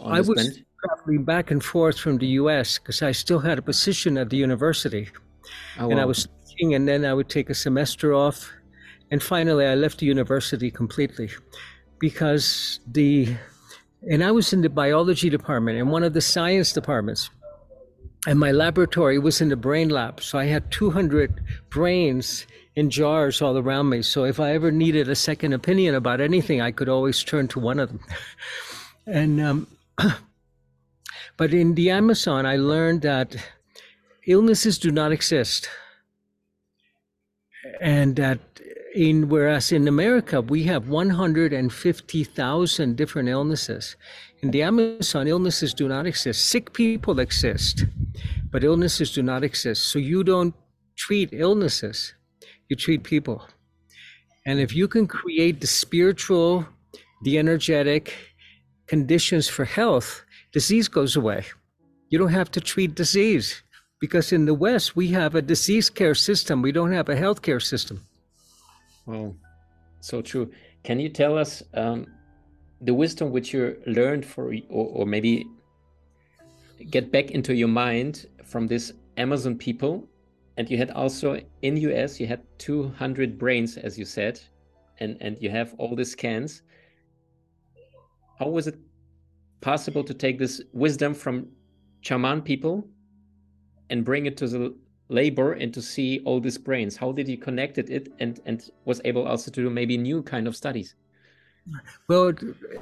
I 0.00 0.20
was 0.20 0.60
traveling 0.84 1.24
back 1.24 1.50
and 1.50 1.62
forth 1.62 1.98
from 1.98 2.18
the 2.18 2.30
US 2.42 2.78
because 2.78 3.02
I 3.02 3.10
still 3.10 3.40
had 3.40 3.58
a 3.58 3.62
position 3.62 4.16
at 4.16 4.30
the 4.30 4.36
university. 4.36 5.08
Oh, 5.78 5.88
and 5.90 5.96
wow. 5.96 6.02
I 6.02 6.04
was 6.04 6.28
teaching 6.46 6.74
and 6.74 6.86
then 6.86 7.04
I 7.04 7.14
would 7.14 7.28
take 7.28 7.50
a 7.50 7.54
semester 7.54 8.14
off 8.14 8.50
and 9.10 9.22
finally 9.22 9.66
I 9.66 9.74
left 9.74 9.98
the 9.98 10.06
university 10.06 10.70
completely 10.70 11.30
because 11.98 12.80
the 12.86 13.34
and 14.08 14.22
I 14.22 14.30
was 14.30 14.52
in 14.52 14.60
the 14.60 14.68
biology 14.68 15.30
department 15.30 15.78
and 15.78 15.90
one 15.90 16.02
of 16.02 16.12
the 16.12 16.20
science 16.20 16.72
departments 16.72 17.30
and 18.26 18.38
my 18.38 18.52
laboratory 18.52 19.18
was 19.18 19.40
in 19.40 19.48
the 19.48 19.56
brain 19.56 19.88
lab 19.88 20.20
so 20.20 20.38
I 20.38 20.44
had 20.44 20.70
200 20.70 21.42
brains 21.70 22.46
in 22.76 22.90
jars 22.90 23.40
all 23.40 23.56
around 23.56 23.88
me. 23.88 24.02
So 24.02 24.24
if 24.24 24.40
I 24.40 24.52
ever 24.52 24.70
needed 24.70 25.08
a 25.08 25.14
second 25.14 25.52
opinion 25.52 25.94
about 25.94 26.20
anything, 26.20 26.60
I 26.60 26.72
could 26.72 26.88
always 26.88 27.22
turn 27.22 27.48
to 27.48 27.60
one 27.60 27.78
of 27.78 27.88
them. 27.88 28.00
and 29.06 29.40
um, 29.40 29.66
but 31.36 31.54
in 31.54 31.74
the 31.74 31.90
Amazon, 31.90 32.46
I 32.46 32.56
learned 32.56 33.02
that 33.02 33.36
illnesses 34.26 34.78
do 34.78 34.90
not 34.90 35.12
exist, 35.12 35.68
and 37.80 38.16
that 38.16 38.40
in 38.94 39.28
whereas 39.28 39.70
in 39.72 39.88
America 39.88 40.40
we 40.40 40.62
have 40.64 40.88
150,000 40.88 42.96
different 42.96 43.28
illnesses. 43.28 43.96
In 44.42 44.50
the 44.50 44.62
Amazon, 44.62 45.26
illnesses 45.26 45.74
do 45.74 45.88
not 45.88 46.06
exist. 46.06 46.46
Sick 46.46 46.72
people 46.72 47.20
exist, 47.20 47.84
but 48.50 48.64
illnesses 48.64 49.12
do 49.12 49.22
not 49.22 49.42
exist. 49.42 49.88
So 49.88 49.98
you 49.98 50.22
don't 50.22 50.54
treat 50.96 51.30
illnesses 51.32 52.14
you 52.68 52.76
treat 52.76 53.02
people. 53.02 53.46
And 54.46 54.60
if 54.60 54.74
you 54.74 54.88
can 54.88 55.06
create 55.06 55.60
the 55.60 55.66
spiritual, 55.66 56.66
the 57.22 57.38
energetic 57.38 58.14
conditions 58.86 59.48
for 59.48 59.64
health, 59.64 60.22
disease 60.52 60.88
goes 60.88 61.16
away. 61.16 61.44
You 62.10 62.18
don't 62.18 62.32
have 62.32 62.50
to 62.52 62.60
treat 62.60 62.94
disease 62.94 63.62
because 64.04 64.32
in 64.32 64.44
the 64.44 64.52
West, 64.52 64.94
we 64.94 65.06
have 65.08 65.34
a 65.34 65.40
disease 65.40 65.88
care 65.88 66.14
system. 66.14 66.60
We 66.60 66.72
don't 66.72 66.92
have 66.92 67.08
a 67.08 67.16
healthcare 67.16 67.62
system. 67.62 67.96
Well, 69.06 69.34
so 70.00 70.20
true. 70.20 70.50
Can 70.82 71.00
you 71.00 71.08
tell 71.08 71.38
us 71.38 71.62
um, 71.72 72.06
the 72.82 72.92
wisdom 72.92 73.30
which 73.30 73.54
you 73.54 73.62
learned 73.86 74.26
for, 74.26 74.52
or, 74.68 74.86
or 74.96 75.06
maybe 75.06 75.46
get 76.90 77.10
back 77.10 77.30
into 77.30 77.54
your 77.54 77.72
mind 77.86 78.26
from 78.44 78.66
this 78.66 78.92
Amazon 79.16 79.56
people 79.56 80.06
and 80.56 80.70
you 80.70 80.76
had 80.76 80.90
also 80.90 81.40
in 81.62 81.76
us 81.78 82.20
you 82.20 82.26
had 82.26 82.42
200 82.58 83.38
brains 83.38 83.76
as 83.76 83.98
you 83.98 84.04
said 84.04 84.40
and 84.98 85.16
and 85.20 85.38
you 85.40 85.50
have 85.50 85.74
all 85.78 85.96
the 85.96 86.04
scans 86.04 86.62
how 88.38 88.48
was 88.48 88.66
it 88.66 88.78
possible 89.60 90.04
to 90.04 90.14
take 90.14 90.38
this 90.38 90.60
wisdom 90.72 91.14
from 91.14 91.48
shaman 92.02 92.42
people 92.42 92.86
and 93.90 94.04
bring 94.04 94.26
it 94.26 94.36
to 94.38 94.48
the 94.48 94.74
labor 95.08 95.52
and 95.52 95.72
to 95.74 95.82
see 95.82 96.20
all 96.24 96.40
these 96.40 96.58
brains? 96.58 96.96
How 96.96 97.12
did 97.12 97.28
he 97.28 97.36
connect 97.36 97.78
it 97.78 98.12
and 98.18 98.40
and 98.46 98.70
was 98.84 99.00
able 99.04 99.26
also 99.26 99.50
to 99.50 99.62
do 99.62 99.70
maybe 99.70 99.96
new 99.96 100.22
kind 100.22 100.46
of 100.46 100.56
studies? 100.56 100.94
Well, 102.08 102.32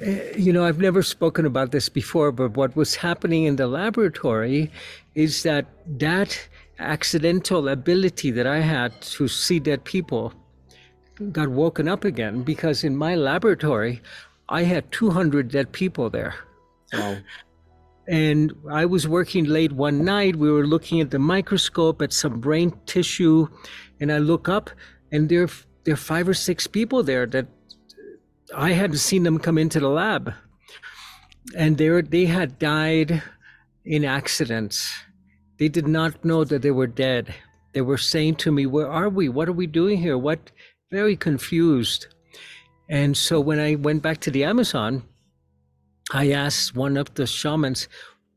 eh, 0.01 0.33
you 0.37 0.51
know, 0.51 0.65
I've 0.65 0.79
never 0.79 1.03
spoken 1.03 1.45
about 1.45 1.71
this 1.71 1.87
before, 1.87 2.31
but 2.31 2.57
what 2.57 2.75
was 2.75 2.95
happening 2.95 3.45
in 3.45 3.55
the 3.55 3.67
laboratory 3.67 4.71
is 5.15 5.43
that 5.43 5.65
that 5.99 6.49
accidental 6.79 7.69
ability 7.69 8.31
that 8.31 8.47
I 8.47 8.59
had 8.59 8.99
to 9.01 9.27
see 9.27 9.59
dead 9.59 9.85
people 9.85 10.33
got 11.31 11.47
woken 11.49 11.87
up 11.87 12.03
again 12.03 12.43
because 12.43 12.83
in 12.83 12.97
my 12.97 13.15
laboratory, 13.15 14.01
I 14.49 14.63
had 14.63 14.91
200 14.91 15.49
dead 15.49 15.71
people 15.71 16.09
there. 16.09 16.35
Wow. 16.91 17.17
And 18.07 18.51
I 18.69 18.85
was 18.85 19.07
working 19.07 19.45
late 19.45 19.71
one 19.71 20.03
night. 20.03 20.35
We 20.35 20.51
were 20.51 20.67
looking 20.67 20.99
at 20.99 21.11
the 21.11 21.19
microscope 21.19 22.01
at 22.01 22.11
some 22.11 22.39
brain 22.39 22.77
tissue, 22.85 23.47
and 23.99 24.11
I 24.11 24.17
look 24.17 24.49
up, 24.49 24.69
and 25.11 25.29
there, 25.29 25.47
there 25.85 25.93
are 25.93 25.97
five 25.97 26.27
or 26.27 26.33
six 26.33 26.67
people 26.67 27.03
there 27.03 27.25
that 27.27 27.47
I 28.55 28.71
hadn't 28.71 28.97
seen 28.97 29.23
them 29.23 29.39
come 29.39 29.57
into 29.57 29.79
the 29.79 29.87
lab, 29.87 30.33
and 31.55 31.77
they 31.77 32.01
they 32.01 32.25
had 32.25 32.59
died 32.59 33.23
in 33.85 34.05
accidents. 34.05 34.93
They 35.57 35.69
did 35.69 35.87
not 35.87 36.25
know 36.25 36.43
that 36.43 36.61
they 36.61 36.71
were 36.71 36.87
dead. 36.87 37.33
They 37.73 37.81
were 37.81 37.97
saying 37.97 38.35
to 38.37 38.51
me, 38.51 38.65
"Where 38.65 38.89
are 38.89 39.09
we? 39.09 39.29
What 39.29 39.47
are 39.47 39.53
we 39.53 39.67
doing 39.67 39.97
here? 39.99 40.17
What?" 40.17 40.51
Very 40.91 41.15
confused. 41.15 42.07
And 42.89 43.17
so 43.17 43.39
when 43.39 43.59
I 43.59 43.75
went 43.75 44.03
back 44.03 44.19
to 44.21 44.31
the 44.31 44.43
Amazon, 44.43 45.03
I 46.13 46.31
asked 46.31 46.75
one 46.75 46.95
of 46.95 47.13
the 47.15 47.25
shamans, 47.25 47.87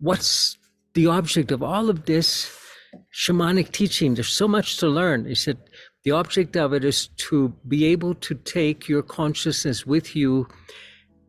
"What's 0.00 0.58
the 0.94 1.06
object 1.06 1.52
of 1.52 1.62
all 1.62 1.90
of 1.90 2.06
this 2.06 2.50
shamanic 3.12 3.70
teaching? 3.70 4.14
There's 4.14 4.28
so 4.28 4.48
much 4.48 4.78
to 4.78 4.88
learn." 4.88 5.26
He 5.26 5.34
said, 5.34 5.58
the 6.04 6.12
object 6.12 6.56
of 6.56 6.72
it 6.72 6.84
is 6.84 7.08
to 7.28 7.52
be 7.66 7.84
able 7.84 8.14
to 8.14 8.34
take 8.34 8.88
your 8.88 9.02
consciousness 9.02 9.84
with 9.84 10.14
you 10.14 10.46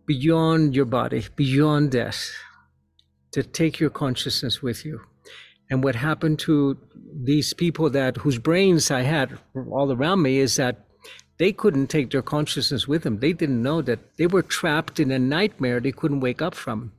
beyond 0.06 0.76
your 0.76 0.86
body, 0.86 1.26
beyond 1.36 1.92
death, 1.92 2.32
to 3.32 3.42
take 3.44 3.80
your 3.80 3.90
consciousness 3.90 4.62
with 4.62 4.86
you. 4.86 5.02
And 5.70 5.84
what 5.84 5.96
happened 5.96 6.40
to 6.40 6.78
these 7.12 7.54
people 7.54 7.90
that 7.90 8.18
whose 8.18 8.38
brains 8.38 8.92
I 8.92 9.02
had 9.02 9.38
all 9.56 9.92
around 9.92 10.22
me 10.22 10.38
is 10.38 10.56
that 10.56 10.87
they 11.40 11.52
couldn't 11.52 11.88
take 11.88 12.12
their 12.12 12.22
consciousness 12.22 12.88
with 12.88 13.04
them. 13.04 13.20
They 13.20 13.34
didn't 13.34 13.62
know 13.62 13.82
that 13.84 14.00
they 14.18 14.28
were 14.28 14.42
trapped 14.42 15.00
in 15.00 15.12
a 15.12 15.20
nightmare 15.20 15.80
they 15.80 15.92
couldn't 15.92 16.20
wake 16.20 16.42
up 16.42 16.56
from. 16.56 16.94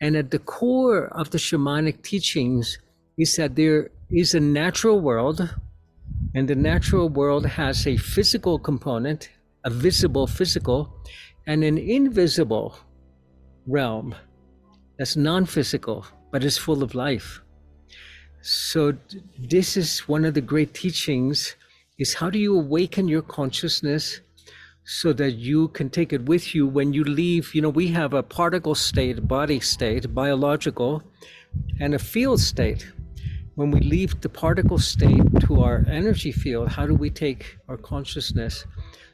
And 0.00 0.16
at 0.16 0.30
the 0.30 0.38
core 0.38 1.06
of 1.08 1.30
the 1.30 1.38
shamanic 1.38 2.02
teachings 2.02 2.78
is 3.18 3.36
that 3.36 3.56
there 3.56 3.90
is 4.10 4.34
a 4.34 4.40
natural 4.40 5.00
world 5.00 5.54
and 6.34 6.48
the 6.48 6.54
natural 6.54 7.08
world 7.08 7.46
has 7.46 7.86
a 7.86 7.96
physical 7.96 8.58
component, 8.58 9.30
a 9.64 9.70
visible 9.70 10.26
physical, 10.26 10.94
and 11.46 11.64
an 11.64 11.78
invisible 11.78 12.78
realm 13.66 14.14
that's 14.98 15.16
non 15.16 15.46
physical, 15.46 16.06
but 16.30 16.44
is 16.44 16.58
full 16.58 16.82
of 16.82 16.94
life. 16.94 17.40
So, 18.40 18.94
this 19.38 19.76
is 19.76 20.00
one 20.00 20.24
of 20.24 20.34
the 20.34 20.40
great 20.40 20.74
teachings 20.74 21.56
is 21.98 22.14
how 22.14 22.30
do 22.30 22.38
you 22.38 22.56
awaken 22.56 23.08
your 23.08 23.22
consciousness 23.22 24.20
so 24.84 25.12
that 25.12 25.32
you 25.32 25.68
can 25.68 25.90
take 25.90 26.12
it 26.12 26.24
with 26.26 26.54
you 26.54 26.66
when 26.66 26.92
you 26.92 27.04
leave? 27.04 27.54
You 27.54 27.62
know 27.62 27.68
we 27.68 27.88
have 27.88 28.14
a 28.14 28.22
particle 28.22 28.74
state 28.74 29.26
body 29.26 29.60
state 29.60 30.14
biological 30.14 31.02
and 31.80 31.94
a 31.94 31.98
field 31.98 32.40
state. 32.40 32.86
When 33.56 33.72
we 33.72 33.80
leave 33.80 34.20
the 34.20 34.28
particle 34.28 34.78
state 34.78 35.40
to 35.40 35.62
our 35.62 35.84
energy 35.88 36.30
field, 36.30 36.68
how 36.68 36.86
do 36.86 36.94
we 36.94 37.10
take 37.10 37.58
our 37.68 37.76
consciousness 37.76 38.64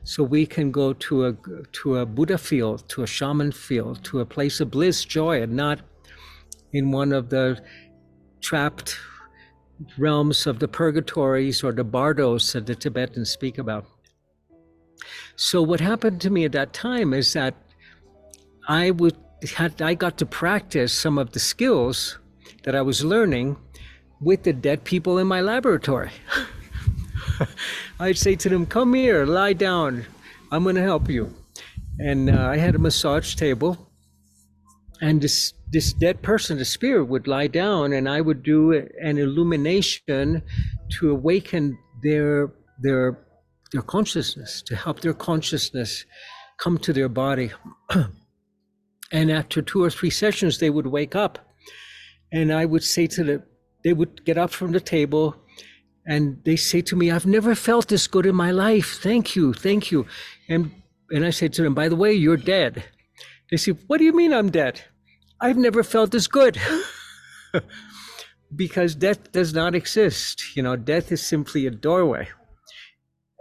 so 0.05 0.23
we 0.23 0.45
can 0.45 0.71
go 0.71 0.93
to 0.93 1.27
a 1.27 1.33
to 1.81 1.97
a 1.97 2.07
Buddha 2.07 2.37
field, 2.37 2.87
to 2.91 3.03
a 3.03 3.07
shaman 3.07 3.53
field, 3.53 4.05
to 4.05 4.21
a 4.21 4.27
place 4.27 4.61
of 4.61 4.71
bliss, 4.71 5.07
joy, 5.07 5.41
and 5.41 5.55
not 5.55 5.81
in 6.75 6.91
one 6.91 7.13
of 7.13 7.31
the 7.31 7.63
trapped 8.43 8.99
realms 9.99 10.47
of 10.47 10.59
the 10.59 10.69
purgatories 10.69 11.63
or 11.63 11.73
the 11.73 11.85
bardos 11.85 12.53
that 12.53 12.67
the 12.67 12.75
Tibetans 12.75 13.31
speak 13.31 13.59
about. 13.59 13.87
So 15.37 15.63
what 15.63 15.81
happened 15.81 16.21
to 16.23 16.31
me 16.31 16.45
at 16.45 16.53
that 16.53 16.73
time 16.73 17.13
is 17.13 17.33
that 17.33 17.55
I 18.69 18.91
would 18.91 19.17
had 19.57 19.83
I 19.83 19.95
got 19.95 20.17
to 20.19 20.27
practice 20.27 20.93
some 20.93 21.19
of 21.19 21.33
the 21.33 21.41
skills 21.41 22.19
that 22.63 22.75
I 22.75 22.83
was 22.83 23.05
learning 23.05 23.57
with 24.21 24.45
the 24.45 24.53
dead 24.53 24.85
people 24.85 25.19
in 25.19 25.27
my 25.27 25.41
laboratory. 25.41 26.11
I'd 28.01 28.17
say 28.17 28.37
to 28.37 28.49
them, 28.49 28.65
Come 28.67 28.95
here, 28.95 29.27
lie 29.27 29.53
down. 29.53 30.07
I'm 30.51 30.63
going 30.63 30.77
to 30.77 30.83
help 30.83 31.09
you. 31.11 31.35
And 31.99 32.31
uh, 32.31 32.49
I 32.49 32.57
had 32.57 32.75
a 32.75 32.79
massage 32.79 33.35
table, 33.35 33.91
and 35.01 35.21
this, 35.21 35.53
this 35.71 35.93
dead 35.93 36.23
person, 36.23 36.59
the 36.59 36.65
spirit, 36.65 37.05
would 37.05 37.27
lie 37.27 37.49
down, 37.49 37.93
and 37.93 38.09
I 38.09 38.21
would 38.21 38.43
do 38.43 38.73
an 38.73 39.19
illumination 39.19 40.43
to 40.99 41.11
awaken 41.11 41.79
their, 42.03 42.53
their, 42.81 43.19
their 43.73 43.83
consciousness, 43.83 44.63
to 44.63 44.77
help 44.77 45.01
their 45.01 45.15
consciousness 45.15 46.05
come 46.59 46.79
to 46.79 46.93
their 46.93 47.09
body. 47.09 47.51
and 49.13 49.31
after 49.31 49.63
two 49.63 49.83
or 49.83 49.91
three 49.91 50.11
sessions, 50.11 50.59
they 50.59 50.71
would 50.71 50.87
wake 50.87 51.17
up. 51.17 51.39
And 52.33 52.53
I 52.53 52.65
would 52.65 52.85
say 52.85 53.07
to 53.09 53.25
them 53.25 53.43
they 53.85 53.93
would 53.93 54.25
get 54.25 54.39
up 54.39 54.51
from 54.51 54.73
the 54.73 54.81
table 54.81 55.37
and 56.07 56.43
they 56.45 56.57
say 56.57 56.81
to 56.83 56.97
me, 56.97 57.11
I've 57.11 57.27
never 57.27 57.55
felt 57.55 57.89
this 57.89 58.07
good 58.07 58.27
in 58.27 58.35
my 58.35 58.51
life. 58.51 58.99
Thank 59.01 59.37
you. 59.37 59.53
Thank 59.55 59.91
you. 59.91 60.07
And, 60.49 60.71
and 61.11 61.25
I 61.25 61.31
said 61.31 61.53
to 61.55 61.63
them, 61.63 61.75
by 61.75 61.89
the 61.89 61.97
way, 61.97 62.13
you're 62.13 62.37
dead. 62.37 62.85
They 63.55 63.59
say, 63.59 63.71
what 63.87 63.99
do 63.99 64.05
you 64.05 64.13
mean 64.13 64.33
I'm 64.35 64.51
dead? 64.51 64.81
I've 65.41 65.57
never 65.57 65.85
felt 65.85 66.11
this 66.11 66.27
good. 66.27 66.61
because 68.57 68.97
death 68.97 69.31
does 69.31 69.55
not 69.55 69.77
exist. 69.77 70.57
You 70.57 70.65
know, 70.65 70.75
death 70.75 71.13
is 71.13 71.25
simply 71.25 71.65
a 71.69 71.71
doorway. 71.71 72.27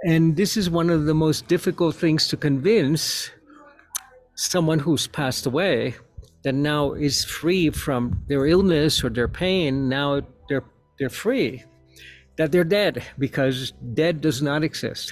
And 0.06 0.36
this 0.36 0.56
is 0.56 0.70
one 0.70 0.92
of 0.92 1.06
the 1.06 1.16
most 1.16 1.48
difficult 1.48 1.96
things 1.96 2.28
to 2.28 2.38
convince 2.38 3.32
someone 4.36 4.78
who's 4.78 5.08
passed 5.08 5.48
away 5.48 5.96
that 6.44 6.54
now 6.54 6.94
is 6.94 7.26
free 7.26 7.72
from 7.72 8.24
their 8.28 8.46
illness 8.46 9.04
or 9.04 9.10
their 9.10 9.28
pain. 9.28 9.90
Now 9.90 10.22
they're 10.48 10.66
they're 11.00 11.10
free 11.10 11.64
that 12.38 12.52
they're 12.52 12.64
dead 12.64 13.04
because 13.18 13.72
dead 13.96 14.22
does 14.22 14.44
not 14.44 14.64
exist 14.64 15.12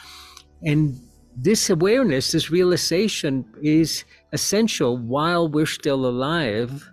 and 0.62 1.00
this 1.36 1.68
awareness 1.68 2.32
this 2.32 2.50
realization 2.50 3.44
is 3.62 4.04
essential 4.32 4.96
while 4.96 5.48
we're 5.48 5.66
still 5.66 6.06
alive 6.06 6.90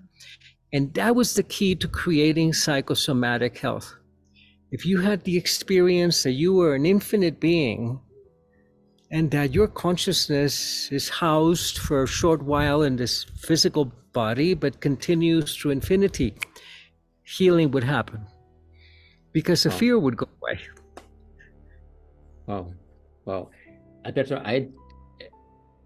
and 0.72 0.94
that 0.94 1.16
was 1.16 1.34
the 1.34 1.44
key 1.44 1.76
to 1.76 1.88
creating 1.88 2.54
psychosomatic 2.54 3.58
health 3.58 3.96
if 4.72 4.86
you 4.86 5.00
had 5.00 5.24
the 5.24 5.38
experience 5.38 6.24
that 6.24 6.32
you 6.32 6.54
were 6.54 6.76
an 6.76 6.86
infinite 6.86 7.40
being 7.40 8.00
and 9.12 9.30
that 9.32 9.54
your 9.54 9.68
consciousness 9.68 10.90
is 10.92 11.10
housed 11.10 11.78
for 11.78 12.04
a 12.04 12.08
short 12.08 12.42
while 12.44 12.82
in 12.84 12.96
this 12.96 13.24
physical 13.24 13.92
body 14.14 14.54
but 14.54 14.80
continues 14.80 15.56
to 15.58 15.70
infinity 15.70 16.36
healing 17.24 17.72
would 17.72 17.84
happen 17.84 18.26
because 19.34 19.64
the 19.64 19.70
wow. 19.70 19.78
fear 19.78 20.00
would 20.00 20.16
go 20.16 20.28
away. 20.42 20.60
Wow, 22.46 22.74
wow, 23.26 23.50
Alberto, 24.06 24.38
I 24.38 24.68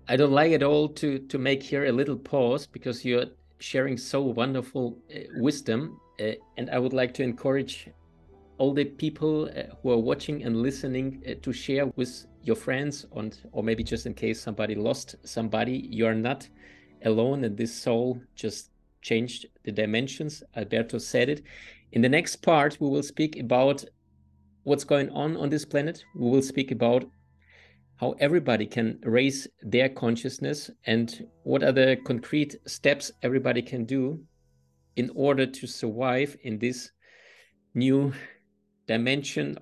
I 0.09 0.15
don't 0.15 0.31
like 0.31 0.53
at 0.53 0.63
all 0.63 0.87
to 0.89 1.19
to 1.19 1.37
make 1.37 1.61
here 1.61 1.85
a 1.85 1.91
little 1.91 2.15
pause 2.15 2.65
because 2.65 3.03
you're 3.03 3.25
sharing 3.59 3.97
so 3.97 4.21
wonderful 4.21 4.97
uh, 5.13 5.19
wisdom, 5.35 5.99
uh, 6.19 6.31
and 6.57 6.69
I 6.69 6.79
would 6.79 6.93
like 6.93 7.13
to 7.15 7.23
encourage 7.23 7.89
all 8.57 8.73
the 8.73 8.85
people 8.85 9.49
uh, 9.49 9.75
who 9.81 9.91
are 9.91 9.97
watching 9.97 10.43
and 10.43 10.61
listening 10.61 11.23
uh, 11.27 11.33
to 11.41 11.51
share 11.51 11.87
with 11.95 12.25
your 12.41 12.55
friends 12.55 13.05
or 13.11 13.63
maybe 13.63 13.83
just 13.83 14.05
in 14.05 14.13
case 14.13 14.41
somebody 14.41 14.75
lost 14.75 15.15
somebody 15.23 15.87
you 15.91 16.05
are 16.07 16.15
not 16.15 16.47
alone 17.03 17.43
and 17.43 17.57
this 17.57 17.73
soul 17.73 18.19
just 18.35 18.71
changed 19.01 19.45
the 19.63 19.71
dimensions. 19.71 20.43
Alberto 20.55 20.97
said 20.97 21.29
it. 21.29 21.43
In 21.91 22.01
the 22.01 22.09
next 22.09 22.37
part, 22.37 22.77
we 22.79 22.89
will 22.89 23.03
speak 23.03 23.39
about 23.39 23.83
what's 24.63 24.83
going 24.83 25.09
on 25.11 25.37
on 25.37 25.49
this 25.49 25.65
planet. 25.65 26.03
We 26.15 26.29
will 26.29 26.41
speak 26.41 26.71
about 26.71 27.05
how 27.97 28.15
everybody 28.19 28.65
can 28.65 28.99
raise 29.03 29.47
their 29.61 29.89
consciousness 29.89 30.69
and 30.85 31.27
what 31.43 31.63
are 31.63 31.71
the 31.71 31.97
concrete 32.05 32.55
steps 32.65 33.11
everybody 33.23 33.61
can 33.61 33.85
do 33.85 34.19
in 34.95 35.11
order 35.15 35.45
to 35.45 35.67
survive 35.67 36.37
in 36.43 36.59
this 36.59 36.91
new 37.73 38.13
dimension 38.87 39.57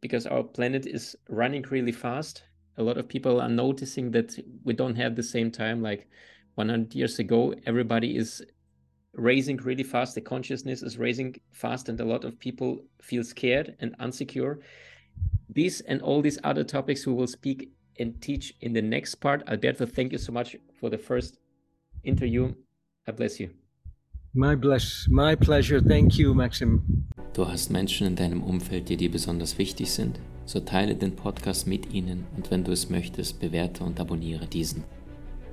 because 0.00 0.26
our 0.26 0.42
planet 0.42 0.86
is 0.86 1.16
running 1.28 1.64
really 1.70 1.92
fast. 1.92 2.42
A 2.78 2.82
lot 2.82 2.98
of 2.98 3.08
people 3.08 3.40
are 3.40 3.48
noticing 3.48 4.10
that 4.10 4.36
we 4.64 4.74
don't 4.74 4.96
have 4.96 5.16
the 5.16 5.22
same 5.22 5.50
time 5.50 5.82
like 5.82 6.08
100 6.56 6.94
years 6.94 7.18
ago, 7.18 7.54
everybody 7.66 8.16
is 8.16 8.42
raising 9.12 9.56
really 9.58 9.82
fast. 9.82 10.14
The 10.14 10.20
consciousness 10.20 10.82
is 10.82 10.98
raising 10.98 11.36
fast, 11.52 11.88
and 11.88 12.00
a 12.00 12.04
lot 12.04 12.24
of 12.24 12.38
people 12.38 12.78
feel 13.02 13.24
scared 13.24 13.76
and 13.80 13.96
unsecure. 13.98 14.58
These 15.50 15.80
and 15.82 16.02
all 16.02 16.20
these 16.22 16.38
other 16.44 16.64
topics 16.64 17.06
we 17.06 17.12
will 17.12 17.26
speak 17.26 17.72
and 17.98 18.20
teach 18.20 18.54
in 18.60 18.74
the 18.74 18.82
next 18.82 19.16
part. 19.16 19.42
Alberto, 19.48 19.86
thank 19.86 20.12
you 20.12 20.18
so 20.18 20.32
much 20.32 20.56
for 20.80 20.90
the 20.90 20.98
first 20.98 21.38
interview. 22.04 22.54
God 23.06 23.16
bless 23.16 23.40
you. 23.40 23.50
My 24.34 24.54
bless, 24.54 25.06
my 25.08 25.34
pleasure. 25.34 25.80
Thank 25.80 26.18
you, 26.18 26.34
Maxim. 26.34 27.06
Du 27.32 27.46
hast 27.46 27.70
Menschen 27.70 28.06
in 28.06 28.16
deinem 28.16 28.42
Umfeld, 28.42 28.88
die 28.88 28.96
dir 28.96 29.10
besonders 29.10 29.58
wichtig 29.58 29.90
sind? 29.90 30.18
So 30.44 30.60
teile 30.60 30.94
den 30.94 31.16
Podcast 31.16 31.66
mit 31.66 31.92
ihnen 31.92 32.26
und 32.36 32.50
wenn 32.50 32.62
du 32.62 32.72
es 32.72 32.88
möchtest, 32.88 33.40
bewerte 33.40 33.82
und 33.82 33.98
abonniere 33.98 34.46
diesen. 34.46 34.84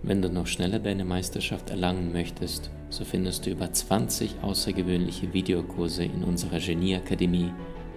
Wenn 0.04 0.22
du 0.22 0.30
noch 0.30 0.48
schneller 0.48 0.80
deine 0.80 1.06
Meisterschaft 1.06 1.70
erlangen 1.70 2.12
möchtest, 2.12 2.70
so 2.90 3.06
findest 3.06 3.46
du 3.46 3.52
über 3.52 3.72
20 3.72 4.36
außergewöhnliche 4.42 5.34
Videokurse 5.34 6.04
in 6.04 6.24
unserer 6.24 6.60
Genieakademie 6.60 7.52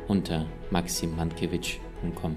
unter 0.07 0.47
maximmankiewicz.com. 0.71 2.37